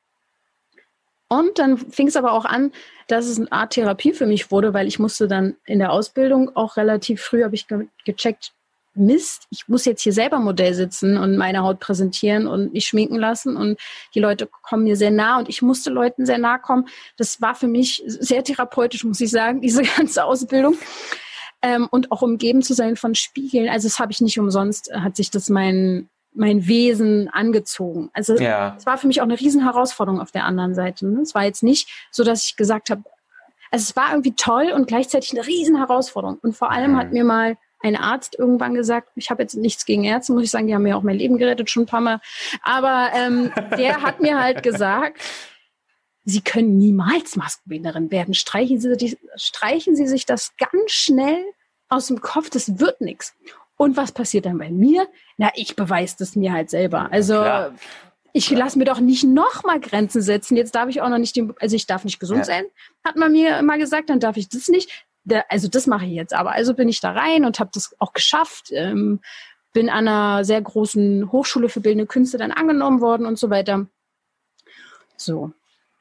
[1.27, 2.71] Und dann fing es aber auch an,
[3.07, 6.55] dass es eine Art Therapie für mich wurde, weil ich musste dann in der Ausbildung
[6.55, 8.53] auch relativ früh, habe ich ge gecheckt,
[8.97, 13.17] Mist, ich muss jetzt hier selber Modell sitzen und meine Haut präsentieren und mich schminken
[13.17, 13.77] lassen und
[14.13, 16.87] die Leute kommen mir sehr nah und ich musste Leuten sehr nah kommen.
[17.17, 20.77] Das war für mich sehr therapeutisch, muss ich sagen, diese ganze Ausbildung
[21.65, 23.69] ähm, und auch umgeben zu sein von Spiegeln.
[23.69, 28.11] Also das habe ich nicht umsonst, äh, hat sich das mein, mein Wesen angezogen.
[28.13, 28.75] Also ja.
[28.77, 31.07] es war für mich auch eine riesen Herausforderung auf der anderen Seite.
[31.07, 31.21] Ne?
[31.21, 33.03] Es war jetzt nicht so, dass ich gesagt habe,
[33.71, 36.37] also es war irgendwie toll und gleichzeitig eine riesen Herausforderung.
[36.43, 36.97] Und vor allem mhm.
[36.97, 40.51] hat mir mal ein Arzt irgendwann gesagt, ich habe jetzt nichts gegen Ärzte, muss ich
[40.51, 42.19] sagen, die haben mir auch mein Leben gerettet, schon ein paar Mal.
[42.61, 45.19] Aber ähm, der hat mir halt gesagt,
[46.25, 48.33] Sie können niemals Maskenbinderin werden.
[48.33, 51.43] Streichen Sie, die, streichen Sie sich das ganz schnell
[51.87, 53.35] aus dem Kopf, das wird nichts.
[53.77, 55.07] Und was passiert dann bei mir?
[55.37, 57.11] Na, ich beweise das mir halt selber.
[57.11, 57.75] Also Klar.
[58.33, 60.57] ich lasse mir doch nicht noch mal Grenzen setzen.
[60.57, 62.45] Jetzt darf ich auch noch nicht den, also ich darf nicht gesund ja.
[62.45, 62.65] sein,
[63.03, 65.05] hat man mir immer gesagt, dann darf ich das nicht.
[65.49, 66.33] also das mache ich jetzt.
[66.33, 68.71] Aber also bin ich da rein und habe das auch geschafft.
[68.71, 69.19] Ähm,
[69.73, 73.87] bin an einer sehr großen Hochschule für bildende Künste dann angenommen worden und so weiter.
[75.17, 75.51] So,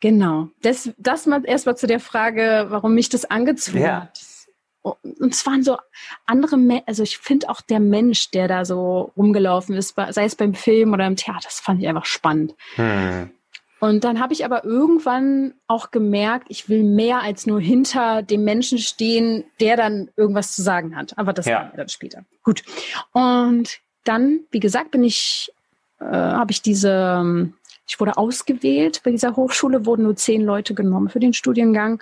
[0.04, 0.50] Genau.
[0.60, 4.02] Das, das mal erstmal zu der Frage, warum mich das angezogen ja.
[4.02, 4.20] hat.
[4.82, 5.78] Und es waren so
[6.26, 10.52] andere, also ich finde auch der Mensch, der da so rumgelaufen ist, sei es beim
[10.52, 12.54] Film oder im Theater, das fand ich einfach spannend.
[12.74, 13.30] Hm.
[13.80, 18.44] Und dann habe ich aber irgendwann auch gemerkt, ich will mehr als nur hinter dem
[18.44, 21.16] Menschen stehen, der dann irgendwas zu sagen hat.
[21.16, 21.72] Aber das ja.
[21.74, 22.26] dann später.
[22.42, 22.62] Gut.
[23.12, 25.50] Und dann, wie gesagt, bin ich,
[25.98, 27.54] äh, habe ich diese ähm,
[27.86, 29.02] ich wurde ausgewählt.
[29.04, 31.94] Bei dieser Hochschule wurden nur zehn Leute genommen für den Studiengang.
[31.94, 32.00] Und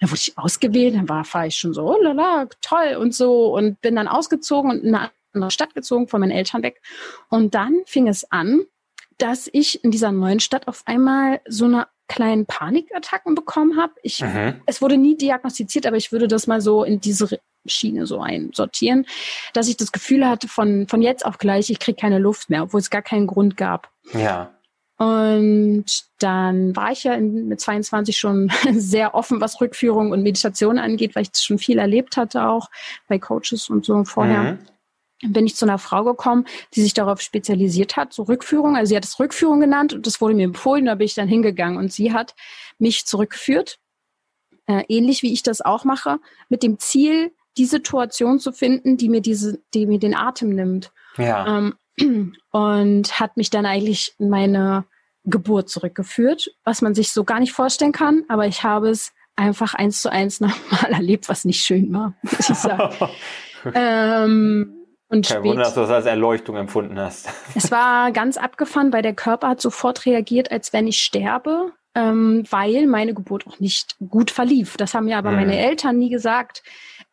[0.00, 3.54] dann wurde ich ausgewählt, dann war, war ich schon so, oh lala, toll und so
[3.54, 6.82] und bin dann ausgezogen und in eine andere Stadt gezogen, von meinen Eltern weg.
[7.28, 8.62] Und dann fing es an,
[9.18, 13.94] dass ich in dieser neuen Stadt auf einmal so eine kleinen Panikattacken bekommen habe.
[14.02, 14.60] Ich, mhm.
[14.66, 19.06] es wurde nie diagnostiziert, aber ich würde das mal so in diese Schiene so einsortieren,
[19.54, 22.64] dass ich das Gefühl hatte von, von jetzt auf gleich, ich kriege keine Luft mehr,
[22.64, 23.90] obwohl es gar keinen Grund gab.
[24.12, 24.52] Ja.
[24.98, 25.84] Und
[26.18, 31.16] dann war ich ja in, mit 22 schon sehr offen, was Rückführung und Meditation angeht,
[31.16, 32.70] weil ich schon viel erlebt hatte, auch
[33.08, 34.58] bei Coaches und so vorher.
[35.22, 35.32] Mhm.
[35.32, 38.76] Bin ich zu einer Frau gekommen, die sich darauf spezialisiert hat, so Rückführung.
[38.76, 41.28] Also sie hat es Rückführung genannt und das wurde mir empfohlen, da bin ich dann
[41.28, 42.34] hingegangen und sie hat
[42.78, 43.78] mich zurückgeführt,
[44.66, 49.08] äh, ähnlich wie ich das auch mache, mit dem Ziel, die Situation zu finden, die
[49.08, 50.92] mir diese, die mir den Atem nimmt.
[51.18, 51.58] Ja.
[51.58, 51.74] Ähm,
[52.50, 54.84] und hat mich dann eigentlich in meine
[55.24, 59.74] Geburt zurückgeführt, was man sich so gar nicht vorstellen kann, aber ich habe es einfach
[59.74, 63.10] eins zu eins nochmal erlebt, was nicht schön war, muss ich sagen.
[63.74, 64.76] ähm,
[65.08, 67.28] und Kein Wunder, dass du das als Erleuchtung empfunden hast.
[67.54, 72.44] es war ganz abgefahren, weil der Körper hat sofort reagiert, als wenn ich sterbe, ähm,
[72.48, 74.78] weil meine Geburt auch nicht gut verlief.
[74.78, 75.36] Das haben mir aber hm.
[75.36, 76.62] meine Eltern nie gesagt.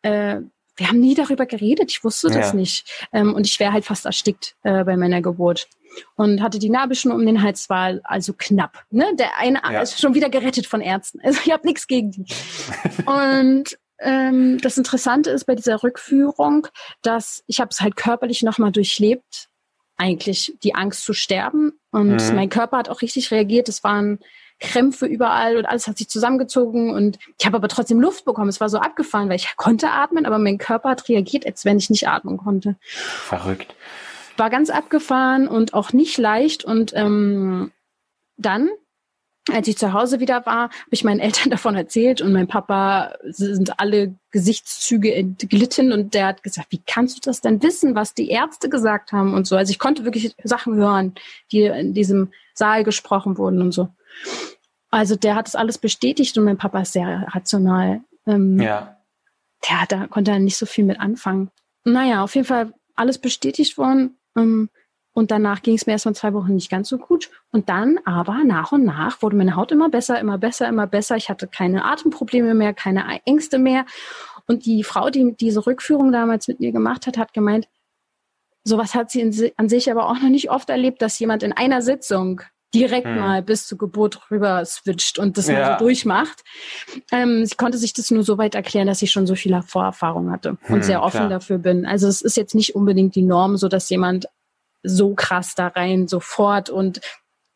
[0.00, 0.40] Äh,
[0.80, 2.54] wir haben nie darüber geredet, ich wusste das ja.
[2.54, 3.06] nicht.
[3.12, 5.68] Ähm, und ich wäre halt fast erstickt äh, bei meiner Geburt
[6.16, 8.84] und hatte die Nabelschnur um den Hals, war also knapp.
[8.90, 9.14] Ne?
[9.18, 9.82] Der eine ja.
[9.82, 11.20] ist schon wieder gerettet von Ärzten.
[11.30, 12.24] Also ich habe nichts gegen die.
[13.04, 16.66] und ähm, das Interessante ist bei dieser Rückführung,
[17.02, 19.48] dass ich habe es halt körperlich nochmal durchlebt,
[19.98, 21.78] eigentlich die Angst zu sterben.
[21.90, 22.34] Und mhm.
[22.34, 23.68] mein Körper hat auch richtig reagiert.
[23.68, 24.18] Es waren
[24.60, 28.48] Krämpfe überall und alles hat sich zusammengezogen und ich habe aber trotzdem Luft bekommen.
[28.48, 31.78] Es war so abgefahren, weil ich konnte atmen, aber mein Körper hat reagiert, als wenn
[31.78, 32.76] ich nicht atmen konnte.
[32.90, 33.74] Verrückt
[34.40, 36.64] war ganz abgefahren und auch nicht leicht.
[36.64, 37.70] Und ähm,
[38.36, 38.70] dann,
[39.52, 43.14] als ich zu Hause wieder war, habe ich meinen Eltern davon erzählt und mein Papa
[43.22, 48.14] sind alle Gesichtszüge entglitten und der hat gesagt, wie kannst du das denn wissen, was
[48.14, 49.56] die Ärzte gesagt haben und so.
[49.56, 51.14] Also ich konnte wirklich Sachen hören,
[51.52, 53.90] die in diesem Saal gesprochen wurden und so.
[54.90, 58.00] Also der hat das alles bestätigt und mein Papa ist sehr rational.
[58.26, 58.96] Ähm, ja.
[59.68, 61.50] Der da konnte nicht so viel mit anfangen.
[61.84, 64.18] Naja, auf jeden Fall alles bestätigt worden.
[64.36, 64.68] Ähm,
[65.12, 67.30] und danach ging es mir erstmal zwei Wochen nicht ganz so gut.
[67.50, 71.16] Und dann aber nach und nach wurde meine Haut immer besser, immer besser, immer besser.
[71.16, 73.86] Ich hatte keine Atemprobleme mehr, keine Ängste mehr.
[74.46, 77.68] Und die Frau, die diese Rückführung damals mit mir gemacht hat, hat gemeint,
[78.64, 81.52] sowas hat sie in, an sich aber auch noch nicht oft erlebt, dass jemand in
[81.52, 82.42] einer Sitzung
[82.74, 83.18] direkt hm.
[83.18, 85.54] mal bis zur Geburt rüber switcht und das ja.
[85.54, 86.44] mal so durchmacht.
[87.10, 90.30] Ähm, sie konnte sich das nur so weit erklären, dass ich schon so viel Vorerfahrung
[90.30, 91.28] hatte und hm, sehr offen klar.
[91.28, 91.86] dafür bin.
[91.86, 94.26] Also es ist jetzt nicht unbedingt die Norm, so dass jemand
[94.82, 97.00] so krass da rein sofort und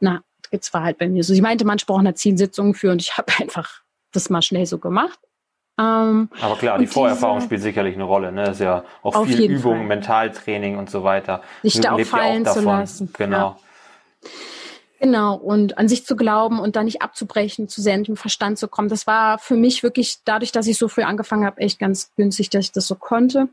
[0.01, 1.33] na, gibt's war halt bei mir so.
[1.33, 4.67] Sie meinte, manche brauchen da zehn Sitzungen für und ich habe einfach das mal schnell
[4.67, 5.19] so gemacht.
[5.79, 8.31] Ähm, Aber klar, die Vorerfahrung diese, spielt sicherlich eine Rolle.
[8.31, 8.51] Ne?
[8.51, 9.87] Ist ja auch viel Übung, Fall.
[9.87, 11.43] Mentaltraining und so weiter.
[11.63, 13.11] Sich da auch fallen ja auch zu lassen.
[13.13, 13.37] Genau.
[13.37, 14.31] Ja.
[15.01, 18.59] Genau, und an sich zu glauben und dann nicht abzubrechen, zu sehr in den Verstand
[18.59, 18.89] zu kommen.
[18.89, 22.51] Das war für mich wirklich, dadurch, dass ich so früh angefangen habe, echt ganz günstig,
[22.51, 23.49] dass ich das so konnte.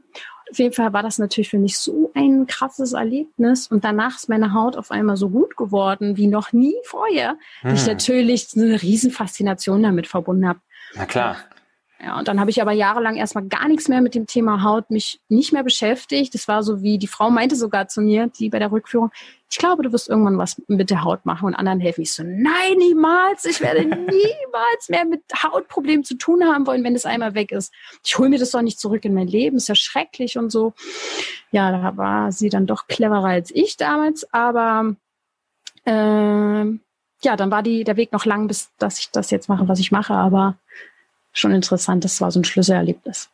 [0.52, 3.68] Auf jeden Fall war das natürlich für mich so ein krasses Erlebnis.
[3.68, 7.38] Und danach ist meine Haut auf einmal so gut geworden wie noch nie vorher.
[7.62, 7.74] Hm.
[7.74, 10.60] Ich natürlich eine Riesenfaszination damit verbunden habe.
[10.96, 11.38] Na klar.
[12.04, 14.90] Ja, und dann habe ich aber jahrelang erstmal gar nichts mehr mit dem Thema Haut
[14.90, 16.34] mich nicht mehr beschäftigt.
[16.34, 19.12] Das war so wie, die Frau meinte sogar zu mir, die bei der Rückführung,
[19.52, 22.02] ich glaube, du wirst irgendwann was mit der Haut machen und anderen helfen.
[22.02, 23.46] Ich so, nein, niemals.
[23.46, 27.72] Ich werde niemals mehr mit Hautproblemen zu tun haben wollen, wenn es einmal weg ist.
[28.04, 29.58] Ich hole mir das doch nicht zurück in mein Leben.
[29.58, 30.74] Ist ja schrecklich und so.
[31.52, 34.26] Ja, da war sie dann doch cleverer als ich damals.
[34.34, 34.96] Aber
[35.86, 35.92] äh,
[37.24, 39.80] ja, dann war die, der Weg noch lang, bis dass ich das jetzt mache, was
[39.80, 40.16] ich mache.
[40.16, 40.58] Aber
[41.34, 42.04] schon interessant.
[42.04, 43.30] Das war so ein Schlüsselerlebnis.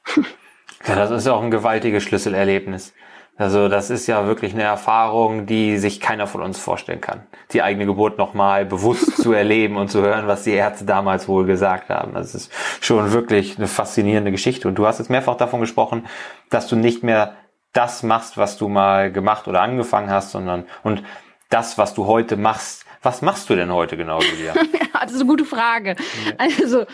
[0.88, 2.94] Ja, das ist auch ein gewaltiges Schlüsselerlebnis.
[3.38, 7.22] Also das ist ja wirklich eine Erfahrung, die sich keiner von uns vorstellen kann.
[7.52, 11.46] Die eigene Geburt nochmal bewusst zu erleben und zu hören, was die Ärzte damals wohl
[11.46, 12.16] gesagt haben.
[12.16, 14.68] Das ist schon wirklich eine faszinierende Geschichte.
[14.68, 16.08] Und du hast jetzt mehrfach davon gesprochen,
[16.50, 17.36] dass du nicht mehr
[17.74, 21.04] das machst, was du mal gemacht oder angefangen hast, sondern und
[21.50, 24.54] das, was du heute machst, was machst du denn heute genau, Julia?
[25.00, 25.96] ja, das ist eine gute Frage.
[26.38, 26.86] Also,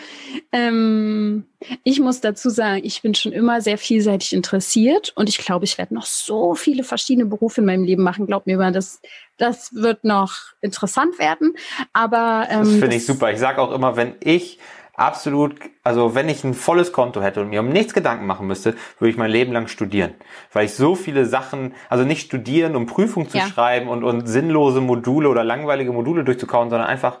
[0.52, 1.44] ähm,
[1.82, 5.78] ich muss dazu sagen, ich bin schon immer sehr vielseitig interessiert und ich glaube, ich
[5.78, 8.26] werde noch so viele verschiedene Berufe in meinem Leben machen.
[8.26, 9.00] Glaub mir mal, das,
[9.38, 11.56] das wird noch interessant werden.
[11.92, 13.32] Aber ähm, das finde ich super.
[13.32, 14.58] Ich sage auch immer, wenn ich
[14.96, 18.74] absolut, also wenn ich ein volles Konto hätte und mir um nichts Gedanken machen müsste,
[18.98, 20.14] würde ich mein Leben lang studieren.
[20.52, 23.46] Weil ich so viele Sachen, also nicht studieren, um Prüfungen zu ja.
[23.46, 27.20] schreiben und, und sinnlose Module oder langweilige Module durchzukauen, sondern einfach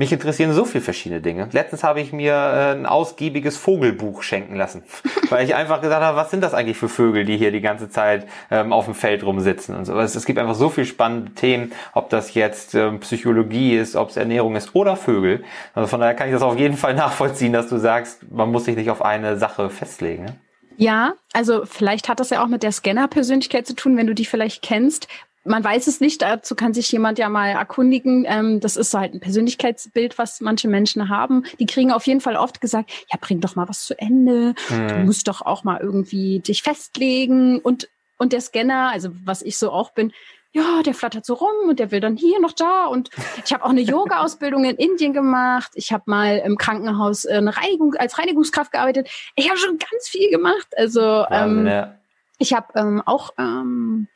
[0.00, 1.50] mich interessieren so viele verschiedene Dinge.
[1.52, 4.82] Letztens habe ich mir äh, ein ausgiebiges Vogelbuch schenken lassen,
[5.28, 7.90] weil ich einfach gesagt habe, was sind das eigentlich für Vögel, die hier die ganze
[7.90, 10.00] Zeit ähm, auf dem Feld rumsitzen und so.
[10.00, 14.16] Es, gibt einfach so viele spannende Themen, ob das jetzt ähm, Psychologie ist, ob es
[14.16, 15.44] Ernährung ist oder Vögel.
[15.74, 18.64] Also von daher kann ich das auf jeden Fall nachvollziehen, dass du sagst, man muss
[18.64, 20.24] sich nicht auf eine Sache festlegen.
[20.24, 20.36] Ne?
[20.78, 24.24] Ja, also vielleicht hat das ja auch mit der Scanner-Persönlichkeit zu tun, wenn du die
[24.24, 25.08] vielleicht kennst
[25.44, 28.26] man weiß es nicht, dazu kann sich jemand ja mal erkundigen.
[28.28, 31.44] Ähm, das ist halt ein Persönlichkeitsbild, was manche Menschen haben.
[31.58, 34.54] Die kriegen auf jeden Fall oft gesagt, ja, bring doch mal was zu Ende.
[34.68, 34.88] Mhm.
[34.88, 37.58] Du musst doch auch mal irgendwie dich festlegen.
[37.58, 40.12] Und, und der Scanner, also was ich so auch bin,
[40.52, 42.86] ja, der flattert so rum und der will dann hier noch da.
[42.86, 43.08] Und
[43.44, 45.70] ich habe auch eine Yoga-Ausbildung in Indien gemacht.
[45.74, 49.08] Ich habe mal im Krankenhaus äh, eine Reinigung, als Reinigungskraft gearbeitet.
[49.36, 50.66] Ich habe schon ganz viel gemacht.
[50.76, 51.94] Also ähm, ja.
[52.38, 54.08] ich habe ähm, auch ähm,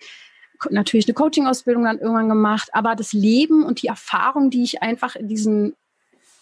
[0.70, 5.16] natürlich eine Coaching-Ausbildung dann irgendwann gemacht, aber das Leben und die Erfahrung, die ich einfach
[5.16, 5.74] in diesem,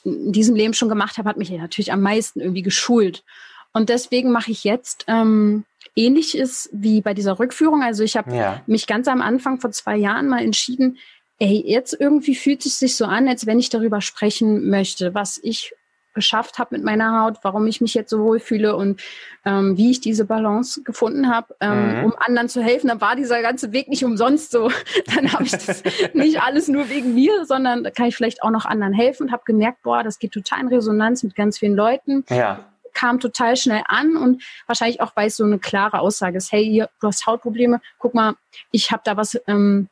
[0.04, 3.24] in diesem Leben schon gemacht habe, hat mich natürlich am meisten irgendwie geschult.
[3.72, 5.64] Und deswegen mache ich jetzt ähm,
[5.96, 7.82] ähnliches wie bei dieser Rückführung.
[7.82, 8.62] Also ich habe ja.
[8.66, 10.98] mich ganz am Anfang vor zwei Jahren mal entschieden,
[11.38, 15.40] ey, jetzt irgendwie fühlt es sich so an, als wenn ich darüber sprechen möchte, was
[15.42, 15.74] ich
[16.14, 19.00] geschafft habe mit meiner Haut, warum ich mich jetzt so wohl fühle und
[19.44, 22.04] ähm, wie ich diese Balance gefunden habe, ähm, mhm.
[22.04, 22.88] um anderen zu helfen.
[22.88, 24.70] Dann war dieser ganze Weg nicht umsonst so.
[25.14, 25.82] Dann habe ich das
[26.14, 29.32] nicht alles nur wegen mir, sondern da kann ich vielleicht auch noch anderen helfen und
[29.32, 32.24] habe gemerkt, boah, das geht total in Resonanz mit ganz vielen Leuten.
[32.30, 32.60] Ja.
[32.94, 36.64] Kam total schnell an und wahrscheinlich auch, weil es so eine klare Aussage ist, hey,
[36.64, 38.34] hier, du hast Hautprobleme, guck mal,
[38.70, 39.88] ich habe da was ähm,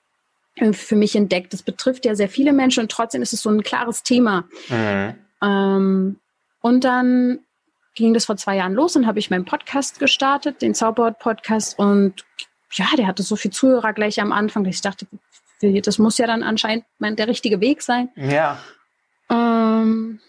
[0.73, 1.53] für mich entdeckt.
[1.53, 4.45] Das betrifft ja sehr viele Menschen und trotzdem ist es so ein klares Thema.
[4.69, 5.15] Mhm.
[5.43, 6.19] Ähm,
[6.61, 7.41] und dann
[7.95, 11.79] ging das vor zwei Jahren los und habe ich meinen Podcast gestartet, den Zauberwort-Podcast.
[11.79, 12.25] Und
[12.73, 15.07] ja, der hatte so viel Zuhörer gleich am Anfang, dass ich dachte,
[15.61, 18.09] das muss ja dann anscheinend der richtige Weg sein.
[18.17, 18.59] Ja.
[19.31, 20.21] Ähm,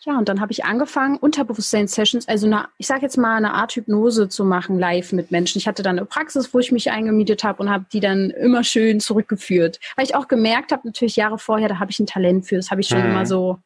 [0.00, 3.72] ja, und dann habe ich angefangen, Unterbewusstseins-Sessions, also eine, ich sage jetzt mal eine Art
[3.72, 5.58] Hypnose zu machen, live mit Menschen.
[5.58, 8.64] Ich hatte dann eine Praxis, wo ich mich eingemietet habe und habe die dann immer
[8.64, 9.80] schön zurückgeführt.
[9.96, 12.70] Weil ich auch gemerkt habe, natürlich Jahre vorher, da habe ich ein Talent für, das
[12.70, 13.10] habe ich schon mhm.
[13.10, 13.58] immer so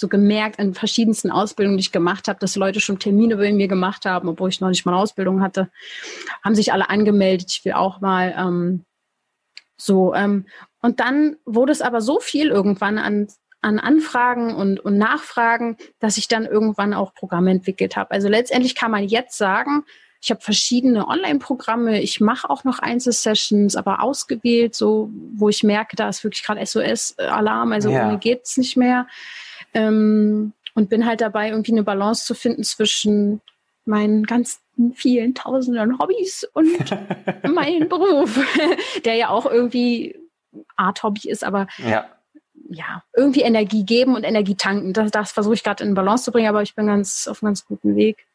[0.00, 3.68] so gemerkt in verschiedensten Ausbildungen, die ich gemacht habe, dass Leute schon Termine bei mir
[3.68, 5.70] gemacht haben, obwohl ich noch nicht mal eine Ausbildung hatte,
[6.42, 7.52] haben sich alle angemeldet.
[7.52, 8.84] Ich will auch mal ähm,
[9.76, 10.14] so.
[10.14, 10.46] Ähm,
[10.80, 13.28] und dann wurde es aber so viel irgendwann an
[13.62, 18.10] an Anfragen und, und Nachfragen, dass ich dann irgendwann auch Programme entwickelt habe.
[18.12, 19.84] Also letztendlich kann man jetzt sagen,
[20.22, 25.94] ich habe verschiedene Online-Programme, ich mache auch noch Einzelsessions, aber ausgewählt, so wo ich merke,
[25.94, 28.06] da ist wirklich gerade SOS-Alarm, also ja.
[28.06, 29.06] ohne geht's nicht mehr.
[29.74, 33.40] Ähm, und bin halt dabei, irgendwie eine Balance zu finden zwischen
[33.84, 34.60] meinen ganz
[34.94, 36.68] vielen tausenden Hobbys und
[37.52, 38.38] meinen Beruf,
[39.04, 40.18] der ja auch irgendwie
[40.76, 42.06] Art Hobby ist, aber ja
[42.72, 44.92] ja, irgendwie Energie geben und Energie tanken.
[44.92, 47.48] Das, das versuche ich gerade in Balance zu bringen, aber ich bin ganz auf einem
[47.48, 48.26] ganz guten Weg.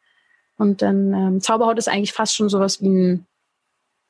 [0.58, 3.26] Und dann ähm, Zauberhaut ist eigentlich fast schon sowas wie ein,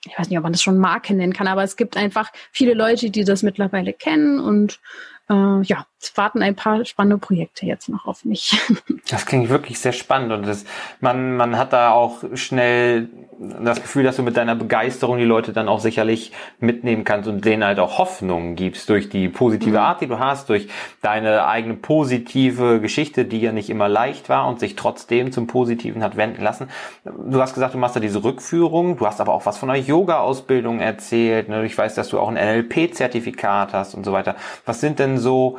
[0.05, 2.75] ich weiß nicht, ob man das schon Marke nennen kann, aber es gibt einfach viele
[2.75, 4.81] Leute, die das mittlerweile kennen und
[5.29, 8.59] äh, ja, es warten ein paar spannende Projekte jetzt noch auf mich.
[9.09, 10.65] Das klingt wirklich sehr spannend und das,
[11.01, 13.09] man, man hat da auch schnell
[13.39, 17.45] das Gefühl, dass du mit deiner Begeisterung die Leute dann auch sicherlich mitnehmen kannst und
[17.45, 19.85] denen halt auch Hoffnung gibst durch die positive mhm.
[19.85, 20.69] Art, die du hast, durch
[21.03, 26.03] deine eigene positive Geschichte, die ja nicht immer leicht war und sich trotzdem zum Positiven
[26.03, 26.69] hat wenden lassen.
[27.05, 29.79] Du hast gesagt, du machst da diese Rückführung, du hast aber auch was von einer
[29.79, 31.49] Yoga-Ausbildung erzählt.
[31.49, 31.65] Ne?
[31.67, 34.37] Ich weiß, dass du auch ein NLP-Zertifikat hast und so weiter.
[34.65, 35.59] Was sind denn so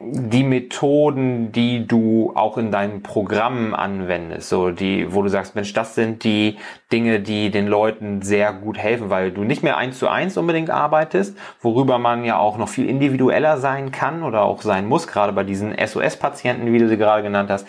[0.00, 5.72] die Methoden, die du auch in deinem Programm anwendest, so die, wo du sagst, Mensch,
[5.72, 6.56] das sind die
[6.92, 10.70] Dinge, die den Leuten sehr gut helfen, weil du nicht mehr eins zu eins unbedingt
[10.70, 15.32] arbeitest, worüber man ja auch noch viel individueller sein kann oder auch sein muss, gerade
[15.32, 17.66] bei diesen SOS-Patienten, wie du sie gerade genannt hast.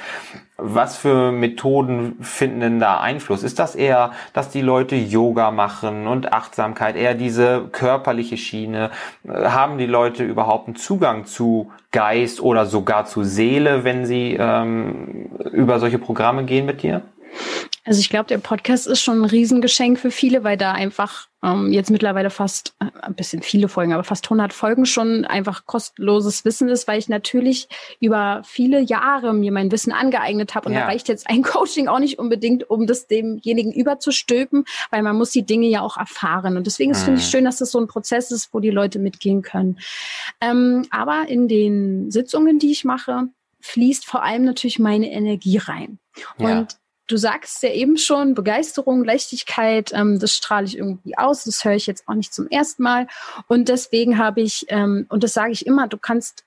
[0.57, 3.43] Was für Methoden finden denn da Einfluss?
[3.43, 8.89] Ist das eher, dass die Leute Yoga machen und Achtsamkeit, eher diese körperliche Schiene?
[9.27, 15.29] Haben die Leute überhaupt einen Zugang zu Geist oder sogar zu Seele, wenn sie ähm,
[15.51, 17.01] über solche Programme gehen mit dir?
[17.85, 21.71] Also ich glaube, der Podcast ist schon ein Riesengeschenk für viele, weil da einfach ähm,
[21.71, 26.45] jetzt mittlerweile fast, äh, ein bisschen viele Folgen, aber fast 100 Folgen schon einfach kostenloses
[26.45, 27.67] Wissen ist, weil ich natürlich
[27.99, 30.69] über viele Jahre mir mein Wissen angeeignet habe.
[30.69, 30.81] Und ja.
[30.81, 35.29] da reicht jetzt ein Coaching auch nicht unbedingt, um das demjenigen überzustülpen, weil man muss
[35.29, 36.57] die Dinge ja auch erfahren.
[36.57, 36.95] Und deswegen mhm.
[36.95, 39.77] finde ich schön, dass das so ein Prozess ist, wo die Leute mitgehen können.
[40.41, 43.27] Ähm, aber in den Sitzungen, die ich mache,
[43.61, 45.99] fließt vor allem natürlich meine Energie rein.
[46.39, 46.67] Ja.
[47.07, 51.43] Du sagst ja eben schon, Begeisterung, Leichtigkeit, ähm, das strahle ich irgendwie aus.
[51.43, 53.07] Das höre ich jetzt auch nicht zum ersten Mal.
[53.47, 56.43] Und deswegen habe ich, ähm, und das sage ich immer, du kannst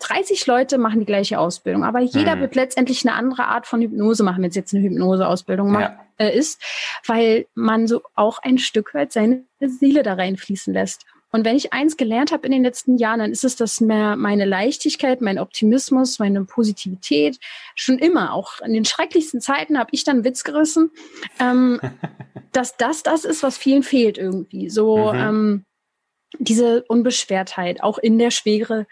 [0.00, 2.40] 30 Leute machen die gleiche Ausbildung, aber jeder mhm.
[2.40, 5.98] wird letztendlich eine andere Art von Hypnose machen, wenn es jetzt eine Hypnoseausbildung ja.
[6.18, 6.60] äh, ist,
[7.06, 11.06] weil man so auch ein Stück weit seine Seele da reinfließen lässt.
[11.34, 14.14] Und wenn ich eins gelernt habe in den letzten Jahren, dann ist es, dass mehr
[14.14, 17.40] meine Leichtigkeit, mein Optimismus, meine Positivität
[17.74, 20.92] schon immer, auch in den schrecklichsten Zeiten habe ich dann Witz gerissen,
[21.40, 21.80] ähm,
[22.52, 24.70] dass das das ist, was vielen fehlt irgendwie.
[24.70, 25.18] So mhm.
[25.18, 25.64] ähm,
[26.38, 28.86] diese Unbeschwertheit, auch in der Schwere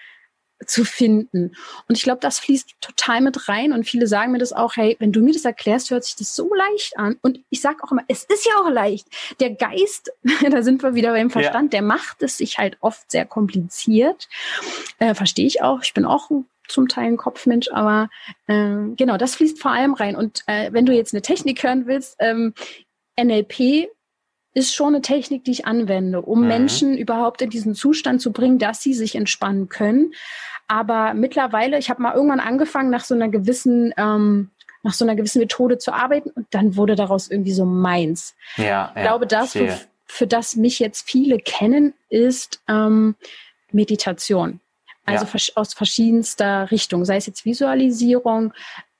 [0.67, 1.55] zu finden.
[1.89, 3.73] Und ich glaube, das fließt total mit rein.
[3.73, 6.35] Und viele sagen mir das auch, hey, wenn du mir das erklärst, hört sich das
[6.35, 7.19] so leicht an.
[7.23, 9.07] Und ich sage auch immer, es ist ja auch leicht.
[9.41, 10.13] Der Geist,
[10.51, 11.81] da sind wir wieder beim Verstand, ja.
[11.81, 14.29] der macht es sich halt oft sehr kompliziert.
[14.99, 15.81] Äh, Verstehe ich auch.
[15.83, 16.31] Ich bin auch
[16.69, 18.09] zum Teil ein Kopfmensch, aber
[18.47, 20.17] äh, genau, das fließt vor allem rein.
[20.17, 22.55] Und äh, wenn du jetzt eine Technik hören willst, ähm,
[23.21, 23.89] NLP
[24.55, 26.49] ist schon eine Technik, die ich anwende, um mhm.
[26.49, 30.13] Menschen überhaupt in diesen Zustand zu bringen, dass sie sich entspannen können.
[30.69, 34.51] Aber mittlerweile, ich habe mal irgendwann angefangen, nach so einer gewissen, ähm,
[34.83, 38.35] nach so einer gewissen Methode zu arbeiten und dann wurde daraus irgendwie so meins.
[38.57, 43.15] Ja, ich glaube, das, für, für das mich jetzt viele kennen, ist ähm,
[43.71, 44.61] Meditation.
[45.05, 45.53] Also ja.
[45.57, 48.53] aus verschiedenster Richtung, sei es jetzt Visualisierung,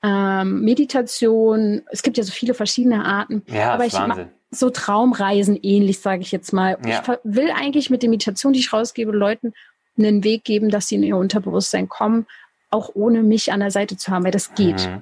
[0.03, 1.81] ähm, Meditation.
[1.91, 3.41] Es gibt ja so viele verschiedene Arten.
[3.47, 4.29] Ja, aber ich Wahnsinn.
[4.51, 6.77] so Traumreisen ähnlich, sage ich jetzt mal.
[6.85, 7.01] Ja.
[7.01, 9.53] Ich will eigentlich mit der Meditation, die ich rausgebe, Leuten
[9.97, 12.25] einen Weg geben, dass sie in ihr Unterbewusstsein kommen,
[12.69, 14.87] auch ohne mich an der Seite zu haben, weil das geht.
[14.87, 15.01] Mhm.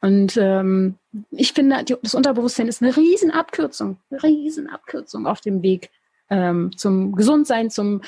[0.00, 0.96] Und ähm,
[1.30, 5.90] ich finde, die, das Unterbewusstsein ist eine Riesenabkürzung, eine Riesenabkürzung auf dem Weg
[6.28, 8.02] ähm, zum Gesundsein, zum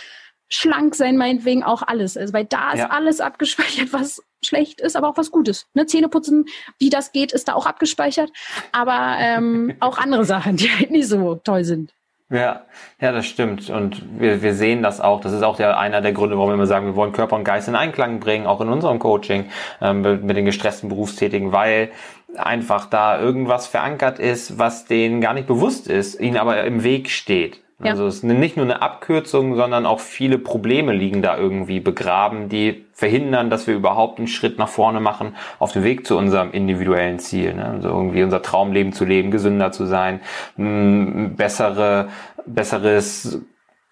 [0.48, 2.16] Schlanksein, meinetwegen auch alles.
[2.16, 2.90] Also weil da ist ja.
[2.90, 5.66] alles abgespeichert, was schlecht ist, aber auch was Gutes.
[5.74, 5.86] Ne?
[5.86, 6.46] Zähneputzen,
[6.78, 8.30] wie das geht, ist da auch abgespeichert.
[8.72, 11.94] Aber ähm, auch andere Sachen, die halt nicht so toll sind.
[12.30, 12.62] Ja,
[13.00, 13.68] ja, das stimmt.
[13.68, 15.20] Und wir, wir sehen das auch.
[15.20, 17.44] Das ist auch der, einer der Gründe, warum wir immer sagen, wir wollen Körper und
[17.44, 19.50] Geist in Einklang bringen, auch in unserem Coaching
[19.80, 21.90] ähm, mit den gestressten Berufstätigen, weil
[22.36, 27.10] einfach da irgendwas verankert ist, was denen gar nicht bewusst ist, ihnen aber im Weg
[27.10, 27.63] steht.
[27.82, 27.90] Ja.
[27.90, 32.48] Also es ist nicht nur eine Abkürzung, sondern auch viele Probleme liegen da irgendwie begraben,
[32.48, 36.52] die verhindern, dass wir überhaupt einen Schritt nach vorne machen auf dem Weg zu unserem
[36.52, 37.54] individuellen Ziel.
[37.54, 37.66] Ne?
[37.66, 40.20] Also irgendwie unser Traumleben zu leben, gesünder zu sein,
[40.56, 42.08] bessere,
[42.46, 43.40] besseres,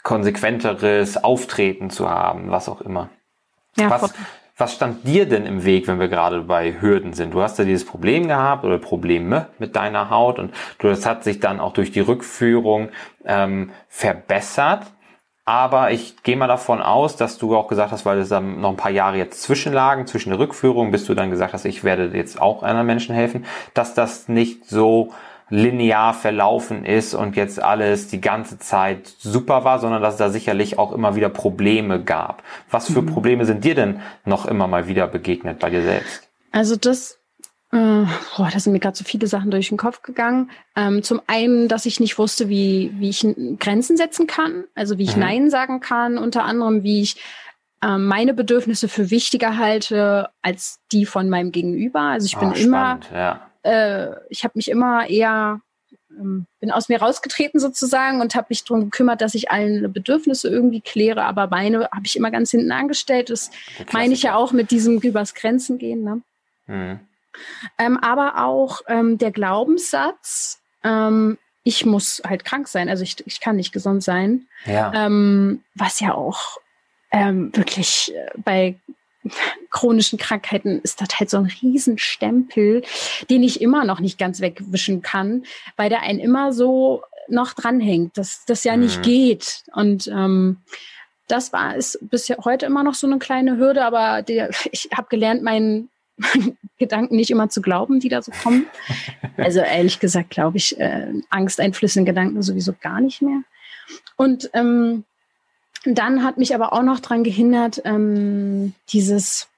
[0.04, 3.08] konsequenteres Auftreten zu haben, was auch immer.
[3.76, 4.14] Ja, was,
[4.56, 7.34] was stand dir denn im Weg, wenn wir gerade bei Hürden sind?
[7.34, 11.24] Du hast ja dieses Problem gehabt oder Probleme mit deiner Haut und du, das hat
[11.24, 12.90] sich dann auch durch die Rückführung
[13.24, 14.86] ähm, verbessert.
[15.44, 18.70] Aber ich gehe mal davon aus, dass du auch gesagt hast, weil es dann noch
[18.70, 22.12] ein paar Jahre jetzt zwischenlagen, zwischen der Rückführung, bis du dann gesagt hast, ich werde
[22.14, 23.44] jetzt auch anderen Menschen helfen,
[23.74, 25.12] dass das nicht so
[25.52, 30.30] linear verlaufen ist und jetzt alles die ganze Zeit super war, sondern dass es da
[30.30, 32.42] sicherlich auch immer wieder Probleme gab.
[32.70, 33.06] Was für mhm.
[33.06, 36.26] Probleme sind dir denn noch immer mal wieder begegnet bei dir selbst?
[36.52, 37.18] Also das
[37.70, 40.50] äh, boah, da sind mir gerade so viele Sachen durch den Kopf gegangen.
[40.74, 43.26] Ähm, zum einen, dass ich nicht wusste, wie, wie ich
[43.58, 45.20] Grenzen setzen kann, also wie ich mhm.
[45.22, 47.16] Nein sagen kann, unter anderem, wie ich
[47.82, 52.00] äh, meine Bedürfnisse für wichtiger halte als die von meinem Gegenüber.
[52.00, 55.60] Also ich bin oh, immer, ja äh, ich habe mich immer eher
[56.18, 60.48] ähm, bin aus mir rausgetreten sozusagen und habe mich darum gekümmert, dass ich allen Bedürfnisse
[60.48, 63.30] irgendwie kläre, aber meine habe ich immer ganz hinten angestellt.
[63.30, 63.50] Das
[63.92, 66.04] meine ich ja auch mit diesem übers Grenzen gehen.
[66.04, 66.22] Ne?
[66.66, 67.00] Mhm.
[67.78, 73.40] Ähm, aber auch ähm, der Glaubenssatz, ähm, ich muss halt krank sein, also ich, ich
[73.40, 74.46] kann nicht gesund sein.
[74.66, 74.92] Ja.
[74.94, 76.58] Ähm, was ja auch
[77.14, 78.76] wirklich äh, bei
[79.70, 82.82] chronischen Krankheiten ist das halt so ein Riesenstempel,
[83.30, 85.44] den ich immer noch nicht ganz wegwischen kann,
[85.76, 89.02] weil der einen immer so noch dranhängt, dass das ja nicht mhm.
[89.02, 89.62] geht.
[89.74, 90.58] Und ähm,
[91.28, 95.08] das war ist bis heute immer noch so eine kleine Hürde, aber der, ich habe
[95.08, 95.88] gelernt, meinen
[96.78, 98.66] Gedanken nicht immer zu glauben, die da so kommen.
[99.36, 103.42] Also ehrlich gesagt glaube ich äh, angsteinflößenden Gedanken sowieso gar nicht mehr.
[104.16, 105.04] Und ähm,
[105.84, 109.48] dann hat mich aber auch noch dran gehindert, ähm, dieses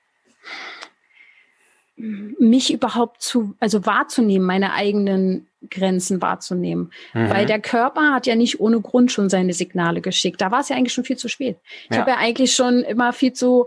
[1.97, 6.93] mich überhaupt zu, also wahrzunehmen, meine eigenen Grenzen wahrzunehmen.
[7.13, 7.31] Mhm.
[7.31, 10.41] Weil der Körper hat ja nicht ohne Grund schon seine Signale geschickt.
[10.41, 11.57] Da war es ja eigentlich schon viel zu spät.
[11.85, 12.01] Ich ja.
[12.01, 13.67] habe ja eigentlich schon immer viel zu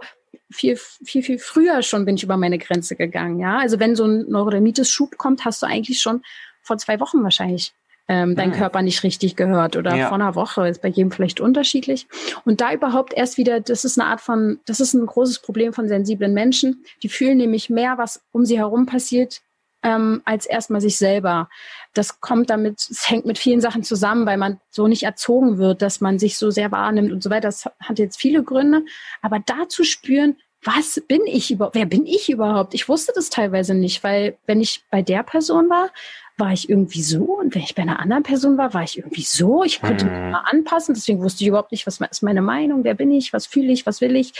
[0.49, 3.39] viel, viel, viel früher schon bin ich über meine Grenze gegangen.
[3.39, 6.22] Ja, also wenn so ein Neurodermitis-Schub kommt, hast du eigentlich schon
[6.62, 7.74] vor zwei Wochen wahrscheinlich
[8.08, 8.53] ähm, dein mhm.
[8.53, 10.08] Körper nicht richtig gehört oder ja.
[10.08, 12.08] vor einer Woche, ist bei jedem vielleicht unterschiedlich.
[12.45, 15.74] Und da überhaupt erst wieder, das ist eine Art von, das ist ein großes Problem
[15.74, 16.86] von sensiblen Menschen.
[17.03, 19.41] Die fühlen nämlich mehr, was um sie herum passiert,
[19.84, 21.49] ähm, als erstmal sich selber.
[21.93, 25.82] Das kommt damit, es hängt mit vielen Sachen zusammen, weil man so nicht erzogen wird,
[25.82, 27.49] dass man sich so sehr wahrnimmt und so weiter.
[27.49, 28.84] Das hat jetzt viele Gründe.
[29.22, 30.38] Aber da zu spüren,
[30.68, 31.76] was bin ich überhaupt?
[31.76, 32.74] Wer bin ich überhaupt?
[32.74, 35.89] Ich wusste das teilweise nicht, weil wenn ich bei der Person war,
[36.38, 39.24] war ich irgendwie so und wenn ich bei einer anderen Person war, war ich irgendwie
[39.24, 39.63] so.
[39.63, 40.11] Ich konnte mhm.
[40.11, 43.32] mich mal anpassen, deswegen wusste ich überhaupt nicht, was ist meine Meinung, wer bin ich,
[43.32, 44.34] was fühle ich, was will ich.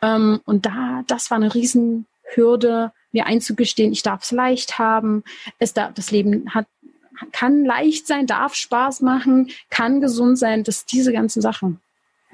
[0.00, 5.24] Ähm, und da, das war eine Riesenhürde, mir einzugestehen, ich darf es leicht haben.
[5.58, 6.66] Es darf, das Leben hat,
[7.32, 11.80] kann leicht sein, darf Spaß machen, kann gesund sein, dass diese ganzen Sachen.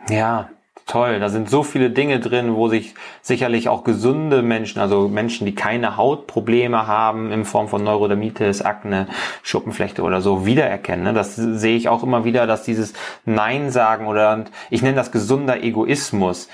[0.08, 0.50] Ja,
[0.86, 5.44] Toll, da sind so viele Dinge drin, wo sich sicherlich auch gesunde Menschen, also Menschen,
[5.44, 9.08] die keine Hautprobleme haben in Form von Neurodermitis, Akne,
[9.42, 11.04] Schuppenflechte oder so wiedererkennen.
[11.04, 11.12] Ne?
[11.12, 12.92] Das sehe ich auch immer wieder, dass dieses
[13.24, 16.48] Nein sagen oder ich nenne das gesunder Egoismus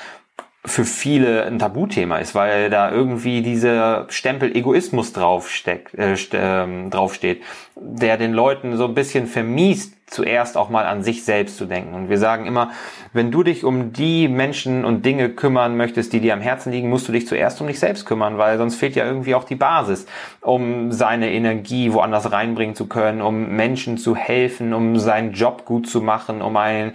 [0.64, 7.42] für viele ein Tabuthema ist, weil da irgendwie dieser Stempel Egoismus draufsteckt, äh, äh, draufsteht,
[7.76, 11.94] der den Leuten so ein bisschen vermiest, zuerst auch mal an sich selbst zu denken.
[11.94, 12.70] Und wir sagen immer,
[13.12, 16.88] wenn du dich um die Menschen und Dinge kümmern möchtest, die dir am Herzen liegen,
[16.88, 19.54] musst du dich zuerst um dich selbst kümmern, weil sonst fehlt ja irgendwie auch die
[19.54, 20.06] Basis,
[20.40, 25.88] um seine Energie woanders reinbringen zu können, um Menschen zu helfen, um seinen Job gut
[25.88, 26.92] zu machen, um eine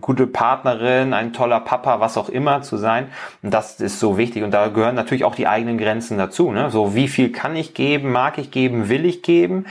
[0.00, 3.08] gute Partnerin, ein toller Papa, was auch immer zu sein.
[3.42, 4.42] Und das ist so wichtig.
[4.42, 6.52] Und da gehören natürlich auch die eigenen Grenzen dazu.
[6.52, 6.70] Ne?
[6.70, 9.66] So wie viel kann ich geben, mag ich geben, will ich geben,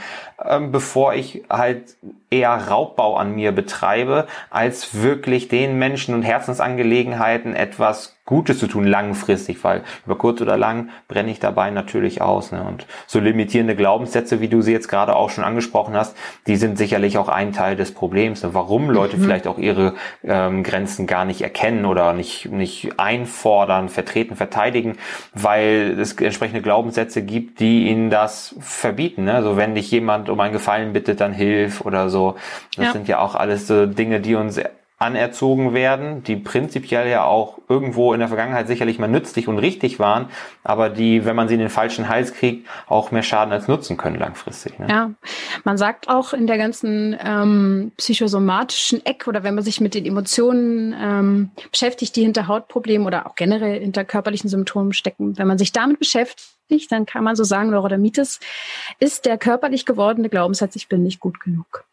[0.48, 1.96] ähm, bevor ich halt
[2.30, 8.84] eher Raubbau an mir betreibe, als wirklich den Menschen und Herzensangelegenheiten etwas Gutes zu tun,
[8.84, 12.50] langfristig, weil über kurz oder lang brenne ich dabei natürlich aus.
[12.50, 12.62] Ne?
[12.62, 16.16] Und so limitierende Glaubenssätze, wie du sie jetzt gerade auch schon angesprochen hast,
[16.48, 18.52] die sind sicherlich auch ein Teil des Problems, ne?
[18.52, 19.22] warum Leute mhm.
[19.22, 24.98] vielleicht auch ihre ähm, Grenzen gar nicht erkennen oder nicht, nicht einfordern, vertreten, verteidigen,
[25.32, 29.24] weil es entsprechende Glaubenssätze gibt, die ihnen das verbieten.
[29.24, 29.34] Ne?
[29.34, 32.34] Also wenn dich jemand um einen Gefallen bittet, dann hilf oder so.
[32.76, 32.92] Das ja.
[32.92, 34.60] sind ja auch alles so Dinge, die uns
[34.98, 39.98] anerzogen werden, die prinzipiell ja auch irgendwo in der Vergangenheit sicherlich mal nützlich und richtig
[39.98, 40.30] waren,
[40.64, 43.98] aber die, wenn man sie in den falschen Hals kriegt, auch mehr Schaden als nutzen
[43.98, 44.78] können langfristig.
[44.78, 44.86] Ne?
[44.88, 45.10] Ja,
[45.64, 50.06] man sagt auch in der ganzen ähm, psychosomatischen Eck oder wenn man sich mit den
[50.06, 55.58] Emotionen ähm, beschäftigt, die hinter Hautproblemen oder auch generell hinter körperlichen Symptomen stecken, wenn man
[55.58, 58.40] sich damit beschäftigt, dann kann man so sagen, Neurodermitis
[58.98, 61.84] ist der körperlich gewordene Glaubenssatz, ich bin nicht gut genug.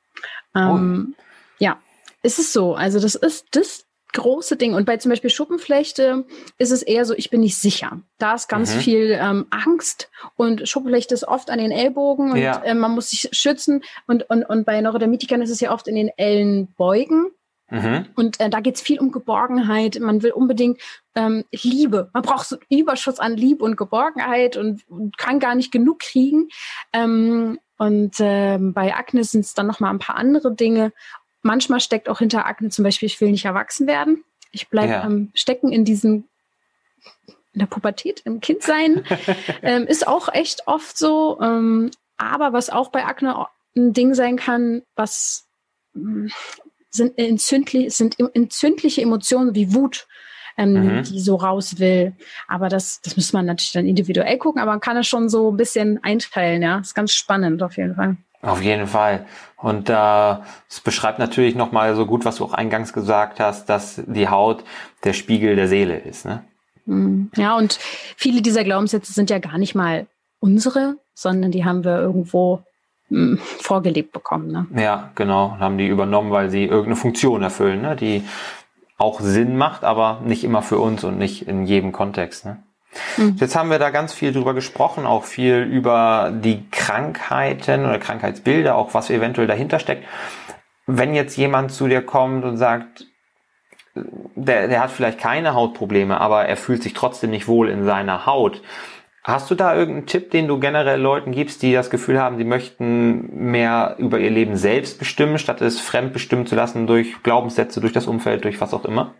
[0.56, 1.24] Ähm, oh.
[1.60, 1.78] Ja,
[2.24, 2.74] ist es so.
[2.74, 4.74] Also das ist das große Ding.
[4.74, 6.26] Und bei zum Beispiel Schuppenflechte
[6.57, 8.01] ist es eher so, ich bin nicht sicher.
[8.19, 8.80] Da ist ganz mhm.
[8.80, 12.63] viel ähm, Angst und Schuppenflechte ist oft an den Ellbogen und ja.
[12.63, 13.84] äh, man muss sich schützen.
[14.07, 17.32] Und, und, und bei Neurodermitikern ist es ja oft in den Ellenbeugen.
[17.69, 18.05] Mhm.
[18.15, 19.99] Und äh, da geht's viel um Geborgenheit.
[19.99, 20.80] Man will unbedingt
[21.15, 22.09] ähm, Liebe.
[22.13, 25.99] Man braucht so einen Überschuss an Liebe und Geborgenheit und, und kann gar nicht genug
[25.99, 26.49] kriegen.
[26.93, 30.93] Ähm, und ähm, bei Akne sind es dann noch mal ein paar andere Dinge.
[31.43, 34.23] Manchmal steckt auch hinter Akne zum Beispiel, ich will nicht erwachsen werden.
[34.51, 35.03] Ich bleibe ja.
[35.03, 36.25] am Stecken in diesem
[37.53, 39.03] in der Pubertät, im Kindsein.
[39.61, 41.39] ähm, ist auch echt oft so.
[41.39, 45.47] Ähm, aber was auch bei Akne ein Ding sein kann, was
[45.93, 46.27] mm,
[46.89, 50.07] sind, entzündlich, sind entzündliche Emotionen wie Wut,
[50.57, 51.03] ähm, mhm.
[51.03, 52.13] die so raus will.
[52.47, 55.51] Aber das, das muss man natürlich dann individuell gucken, aber man kann es schon so
[55.51, 56.79] ein bisschen einteilen, ja.
[56.79, 58.17] Ist ganz spannend auf jeden Fall.
[58.43, 59.25] Auf jeden Fall.
[59.55, 60.35] Und äh,
[60.69, 64.65] es beschreibt natürlich nochmal so gut, was du auch eingangs gesagt hast, dass die Haut
[65.05, 66.25] der Spiegel der Seele ist.
[66.25, 66.43] Ne?
[66.85, 67.31] Mhm.
[67.37, 67.79] Ja, und
[68.17, 70.07] viele dieser Glaubenssätze sind ja gar nicht mal
[70.41, 72.63] unsere, sondern die haben wir irgendwo
[73.07, 74.51] mh, hm, vorgelebt bekommen.
[74.51, 74.67] Ne?
[74.75, 75.57] Ja, genau.
[75.59, 77.95] Haben die übernommen, weil sie irgendeine Funktion erfüllen, ne?
[77.95, 78.25] die
[78.97, 82.43] auch Sinn macht, aber nicht immer für uns und nicht in jedem Kontext.
[82.43, 82.61] Ne?
[83.17, 83.35] Mhm.
[83.39, 88.75] Jetzt haben wir da ganz viel drüber gesprochen, auch viel über die Krankheiten oder Krankheitsbilder,
[88.75, 90.05] auch was eventuell dahinter steckt.
[90.85, 93.07] Wenn jetzt jemand zu dir kommt und sagt,
[93.95, 98.25] der, der hat vielleicht keine Hautprobleme, aber er fühlt sich trotzdem nicht wohl in seiner
[98.25, 98.61] Haut.
[99.23, 102.43] Hast du da irgendeinen Tipp, den du generell Leuten gibst, die das Gefühl haben, sie
[102.43, 107.93] möchten mehr über ihr Leben selbst bestimmen, statt es fremdbestimmen zu lassen durch Glaubenssätze, durch
[107.93, 109.13] das Umfeld, durch was auch immer?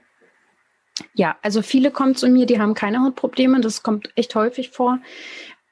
[1.14, 3.61] Ja, also viele kommen zu mir, die haben keine Hautprobleme.
[3.61, 4.99] Das kommt echt häufig vor.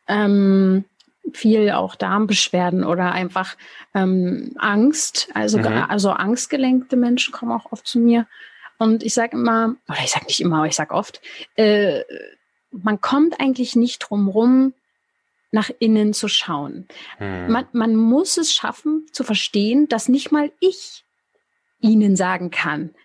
[0.07, 0.85] Ähm,
[1.33, 3.55] viel auch Darmbeschwerden oder einfach
[3.93, 5.29] ähm, Angst.
[5.33, 5.65] Also, mhm.
[5.65, 8.27] also angstgelenkte Menschen kommen auch oft zu mir.
[8.77, 11.21] Und ich sage immer, oder ich sage nicht immer, aber ich sage oft,
[11.55, 12.01] äh,
[12.71, 14.73] man kommt eigentlich nicht drum rum,
[15.51, 16.87] nach innen zu schauen.
[17.19, 17.51] Mhm.
[17.51, 21.03] Man, man muss es schaffen zu verstehen, dass nicht mal ich
[21.81, 22.95] ihnen sagen kann,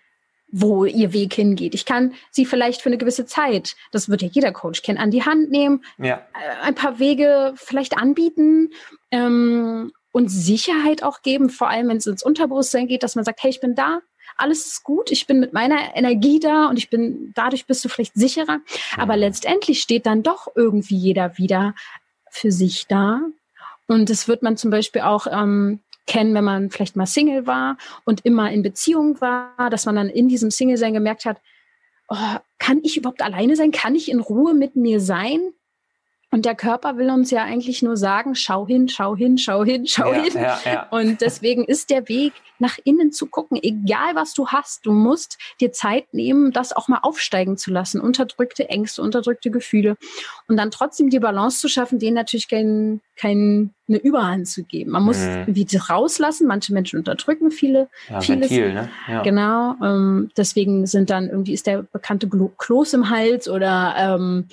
[0.49, 1.75] wo ihr Weg hingeht.
[1.75, 5.11] Ich kann sie vielleicht für eine gewisse Zeit, das wird ja jeder Coach kennen, an
[5.11, 6.25] die Hand nehmen, ja.
[6.33, 8.69] Äh, ein paar Wege vielleicht anbieten
[9.11, 13.43] ähm, und Sicherheit auch geben, vor allem wenn es ins Unterbewusstsein geht, dass man sagt,
[13.43, 13.99] hey, ich bin da,
[14.37, 17.89] alles ist gut, ich bin mit meiner Energie da und ich bin, dadurch bist du
[17.89, 18.59] vielleicht sicherer.
[18.95, 19.21] Aber mhm.
[19.21, 21.73] letztendlich steht dann doch irgendwie jeder wieder
[22.29, 23.21] für sich da.
[23.87, 27.77] Und das wird man zum Beispiel auch ähm, kennen, wenn man vielleicht mal Single war
[28.05, 31.39] und immer in Beziehung war, dass man dann in diesem Single-Sein gemerkt hat,
[32.07, 33.71] oh, kann ich überhaupt alleine sein?
[33.71, 35.39] Kann ich in Ruhe mit mir sein?
[36.29, 39.87] Und der Körper will uns ja eigentlich nur sagen, schau hin, schau hin, schau hin,
[39.87, 40.33] schau ja, hin.
[40.35, 40.87] Ja, ja.
[40.89, 45.37] Und deswegen ist der Weg, nach innen zu gucken, egal was du hast, du musst
[45.61, 49.95] dir Zeit nehmen, das auch mal aufsteigen zu lassen, unterdrückte Ängste, unterdrückte Gefühle
[50.47, 54.91] und dann trotzdem die Balance zu schaffen, denen natürlich kein, kein, eine Überhand zu geben.
[54.91, 55.45] Man muss mhm.
[55.47, 58.49] wie rauslassen, manche Menschen unterdrücken viele, ja, vieles.
[58.49, 58.89] Ventil, ne?
[59.07, 59.21] ja.
[59.21, 64.47] Genau, ähm, deswegen sind dann irgendwie ist der bekannte Kloß im Hals oder ähm,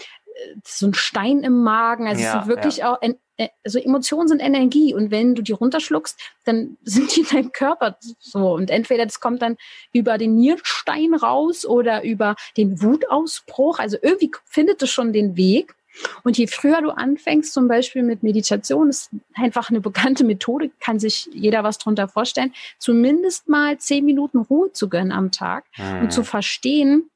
[0.65, 2.07] so ein Stein im Magen.
[2.07, 2.93] Also ja, es sind wirklich ja.
[2.93, 3.03] auch,
[3.37, 7.53] äh, also Emotionen sind Energie und wenn du die runterschluckst, dann sind die in deinem
[7.53, 8.53] Körper so.
[8.53, 9.57] Und entweder das kommt dann
[9.93, 13.79] über den Nierstein raus oder über den Wutausbruch.
[13.79, 15.75] Also irgendwie findet es schon den Weg.
[16.25, 20.99] Und je früher du anfängst, zum Beispiel mit Meditation, ist einfach eine bekannte Methode, kann
[20.99, 26.01] sich jeder was drunter vorstellen, zumindest mal zehn Minuten Ruhe zu gönnen am Tag mhm.
[26.01, 27.11] und zu verstehen,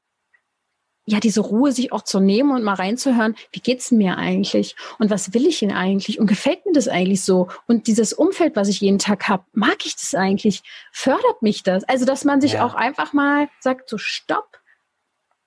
[1.09, 5.09] ja, diese Ruhe sich auch zu nehmen und mal reinzuhören, wie geht's mir eigentlich und
[5.09, 8.67] was will ich denn eigentlich und gefällt mir das eigentlich so und dieses Umfeld, was
[8.67, 11.83] ich jeden Tag habe, mag ich das eigentlich, fördert mich das?
[11.85, 12.65] Also, dass man sich ja.
[12.65, 14.59] auch einfach mal sagt, so stopp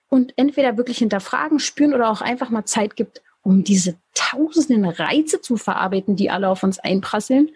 [0.09, 5.41] und entweder wirklich hinterfragen, spüren oder auch einfach mal Zeit gibt, um diese tausenden Reize
[5.41, 7.51] zu verarbeiten, die alle auf uns einprasseln.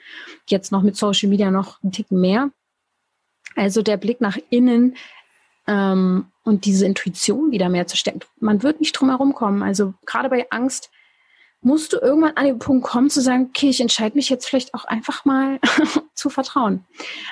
[0.48, 2.50] Jetzt noch mit Social Media noch ein Ticken mehr.
[3.56, 4.96] Also der Blick nach innen,
[5.66, 8.20] ähm, und diese Intuition wieder mehr zu stecken.
[8.40, 9.62] Man wird nicht drum herum kommen.
[9.62, 10.90] Also gerade bei Angst
[11.60, 14.74] musst du irgendwann an den Punkt kommen zu sagen, okay, ich entscheide mich jetzt vielleicht
[14.74, 15.58] auch einfach mal
[16.14, 16.84] zu vertrauen.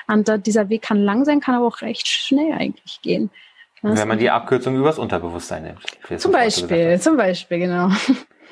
[0.09, 3.31] Und äh, dieser Weg kann lang sein, kann aber auch recht schnell eigentlich gehen.
[3.83, 6.21] Wenn man die Abkürzung übers Unterbewusstsein nimmt.
[6.21, 7.91] Zum Beispiel, zum Beispiel, genau.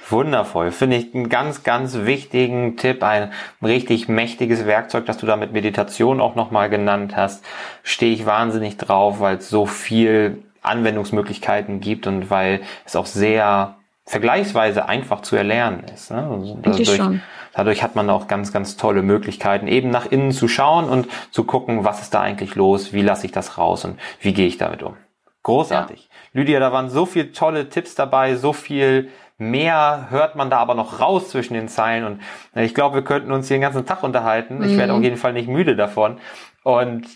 [0.08, 0.72] Wundervoll.
[0.72, 3.32] Finde ich einen ganz, ganz wichtigen Tipp, ein
[3.62, 7.44] richtig mächtiges Werkzeug, das du da mit Meditation auch nochmal genannt hast.
[7.82, 13.76] Stehe ich wahnsinnig drauf, weil es so viel Anwendungsmöglichkeiten gibt und weil es auch sehr
[14.04, 16.10] vergleichsweise einfach zu erlernen ist.
[16.10, 16.28] Ne?
[16.28, 17.00] Also dadurch,
[17.54, 21.44] dadurch hat man auch ganz, ganz tolle Möglichkeiten, eben nach innen zu schauen und zu
[21.44, 24.58] gucken, was ist da eigentlich los, wie lasse ich das raus und wie gehe ich
[24.58, 24.96] damit um.
[25.44, 26.08] Großartig.
[26.08, 26.40] Ja.
[26.40, 30.74] Lydia, da waren so viele tolle Tipps dabei, so viel mehr hört man da aber
[30.74, 32.20] noch raus zwischen den Zeilen und
[32.54, 34.58] äh, ich glaube, wir könnten uns hier den ganzen Tag unterhalten.
[34.58, 34.64] Mhm.
[34.64, 36.18] Ich werde auf jeden Fall nicht müde davon.
[36.62, 37.06] Und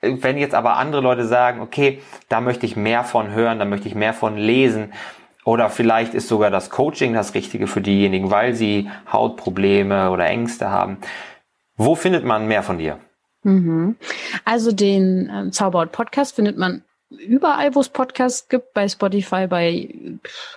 [0.00, 3.64] äh, wenn jetzt aber andere Leute sagen, okay, da möchte ich mehr von hören, da
[3.64, 4.92] möchte ich mehr von lesen,
[5.48, 10.68] oder vielleicht ist sogar das Coaching das Richtige für diejenigen, weil sie Hautprobleme oder Ängste
[10.68, 10.98] haben.
[11.74, 12.98] Wo findet man mehr von dir?
[13.44, 13.96] Mhm.
[14.44, 19.88] Also den äh, Zauberhaut Podcast findet man überall, wo es Podcasts gibt, bei Spotify, bei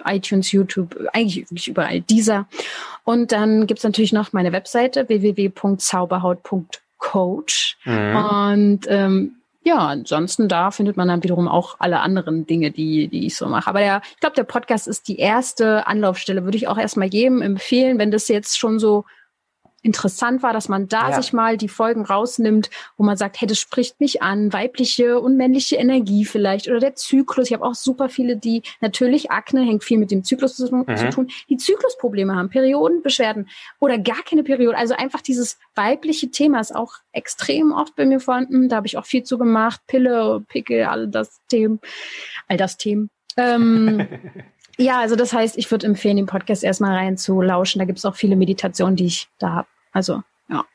[0.05, 2.47] iTunes, YouTube, eigentlich wirklich überall dieser.
[3.03, 7.77] Und dann gibt's natürlich noch meine Webseite www.zauberhaut.coach.
[7.85, 8.15] Mhm.
[8.15, 13.27] Und ähm, ja, ansonsten da findet man dann wiederum auch alle anderen Dinge, die, die
[13.27, 13.69] ich so mache.
[13.69, 17.41] Aber ja, ich glaube, der Podcast ist die erste Anlaufstelle, würde ich auch erstmal jedem
[17.41, 19.05] empfehlen, wenn das jetzt schon so
[19.81, 21.21] interessant war, dass man da ja.
[21.21, 25.37] sich mal die Folgen rausnimmt, wo man sagt, hey, das spricht mich an, weibliche und
[25.37, 27.47] männliche Energie vielleicht oder der Zyklus.
[27.47, 30.95] Ich habe auch super viele, die natürlich Akne hängt viel mit dem Zyklus zu, mhm.
[30.95, 34.77] zu tun, die Zyklusprobleme haben, Periodenbeschwerden oder gar keine Periode.
[34.77, 38.69] Also einfach dieses weibliche Thema ist auch extrem oft bei mir vorhanden.
[38.69, 41.79] Da habe ich auch viel zu gemacht, Pille, Pickel, all das Themen,
[42.47, 43.09] all das Themen.
[43.37, 44.07] Ähm,
[44.77, 47.79] Ja, also das heißt, ich würde empfehlen, den Podcast erstmal rein zu lauschen.
[47.79, 49.67] Da gibt es auch viele Meditationen, die ich da habe.
[49.91, 50.65] Also, ja.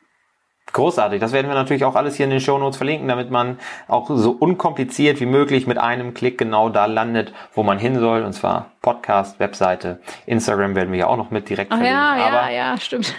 [0.72, 1.20] Großartig.
[1.20, 4.10] Das werden wir natürlich auch alles hier in den Show Notes verlinken, damit man auch
[4.10, 8.22] so unkompliziert wie möglich mit einem Klick genau da landet, wo man hin soll.
[8.22, 12.00] Und zwar Podcast, Webseite, Instagram werden wir ja auch noch mit direkt Ach verlinken.
[12.00, 13.14] Ja, aber, ja, ja, stimmt.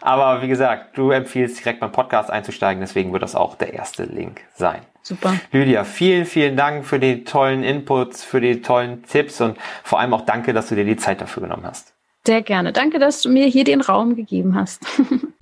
[0.00, 4.04] aber wie gesagt, du empfiehlst direkt beim Podcast einzusteigen, deswegen wird das auch der erste
[4.04, 4.80] Link sein.
[5.02, 5.34] Super.
[5.50, 10.14] Lydia, vielen, vielen Dank für die tollen Inputs, für die tollen Tipps und vor allem
[10.14, 11.94] auch danke, dass du dir die Zeit dafür genommen hast.
[12.26, 12.72] Sehr gerne.
[12.72, 14.84] Danke, dass du mir hier den Raum gegeben hast.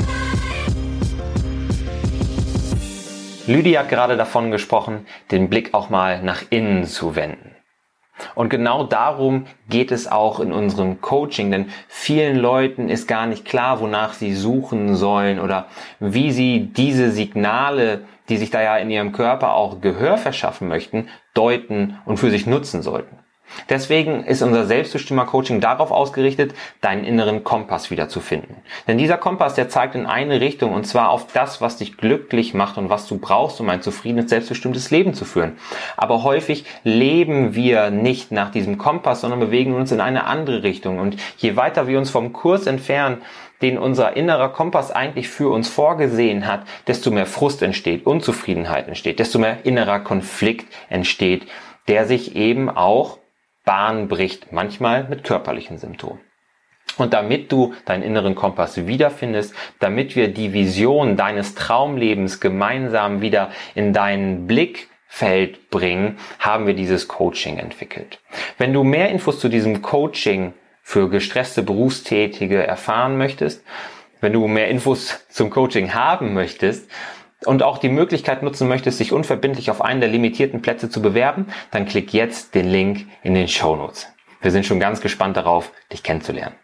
[3.49, 7.58] Lydia hat gerade davon gesprochen, den Blick auch mal nach innen zu wenden.
[8.35, 13.45] Und genau darum geht es auch in unserem Coaching, denn vielen Leuten ist gar nicht
[13.45, 15.67] klar, wonach sie suchen sollen oder
[16.01, 21.09] wie sie diese Signale, die sich da ja in ihrem Körper auch Gehör verschaffen möchten,
[21.35, 23.19] deuten und für sich nutzen sollten.
[23.69, 28.57] Deswegen ist unser Selbstbestimmer-Coaching darauf ausgerichtet, deinen inneren Kompass wiederzufinden.
[28.87, 32.55] Denn dieser Kompass, der zeigt in eine Richtung und zwar auf das, was dich glücklich
[32.55, 35.57] macht und was du brauchst, um ein zufriedenes, selbstbestimmtes Leben zu führen.
[35.97, 40.99] Aber häufig leben wir nicht nach diesem Kompass, sondern bewegen uns in eine andere Richtung.
[40.99, 43.23] Und je weiter wir uns vom Kurs entfernen,
[43.63, 49.19] den unser innerer Kompass eigentlich für uns vorgesehen hat, desto mehr Frust entsteht, Unzufriedenheit entsteht,
[49.19, 51.47] desto mehr innerer Konflikt entsteht,
[51.89, 53.18] der sich eben auch
[53.69, 56.21] Bahn bricht, manchmal mit körperlichen Symptomen.
[56.97, 63.51] Und damit du deinen inneren Kompass wiederfindest, damit wir die Vision deines Traumlebens gemeinsam wieder
[63.75, 68.21] in deinen Blickfeld bringen, haben wir dieses Coaching entwickelt.
[68.57, 73.63] Wenn du mehr Infos zu diesem Coaching für gestresste Berufstätige erfahren möchtest,
[74.23, 76.91] wenn du mehr Infos zum Coaching haben möchtest,
[77.45, 81.47] und auch die Möglichkeit nutzen möchtest, sich unverbindlich auf einen der limitierten Plätze zu bewerben,
[81.71, 84.09] dann klick jetzt den Link in den Show Notes.
[84.41, 86.55] Wir sind schon ganz gespannt darauf, dich kennenzulernen.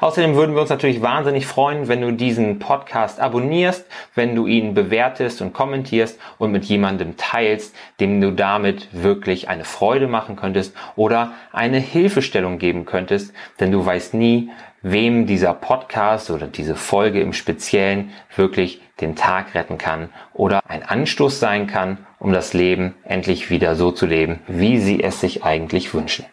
[0.00, 4.74] Außerdem würden wir uns natürlich wahnsinnig freuen, wenn du diesen Podcast abonnierst, wenn du ihn
[4.74, 10.74] bewertest und kommentierst und mit jemandem teilst, dem du damit wirklich eine Freude machen könntest
[10.96, 14.50] oder eine Hilfestellung geben könntest, denn du weißt nie,
[14.92, 20.82] wem dieser Podcast oder diese Folge im Speziellen wirklich den Tag retten kann oder ein
[20.82, 25.44] Anstoß sein kann, um das Leben endlich wieder so zu leben, wie sie es sich
[25.44, 26.26] eigentlich wünschen.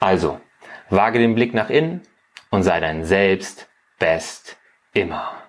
[0.00, 0.40] Also,
[0.90, 2.02] wage den Blick nach innen
[2.50, 3.68] und sei dein Selbst
[3.98, 4.56] best
[4.92, 5.45] immer.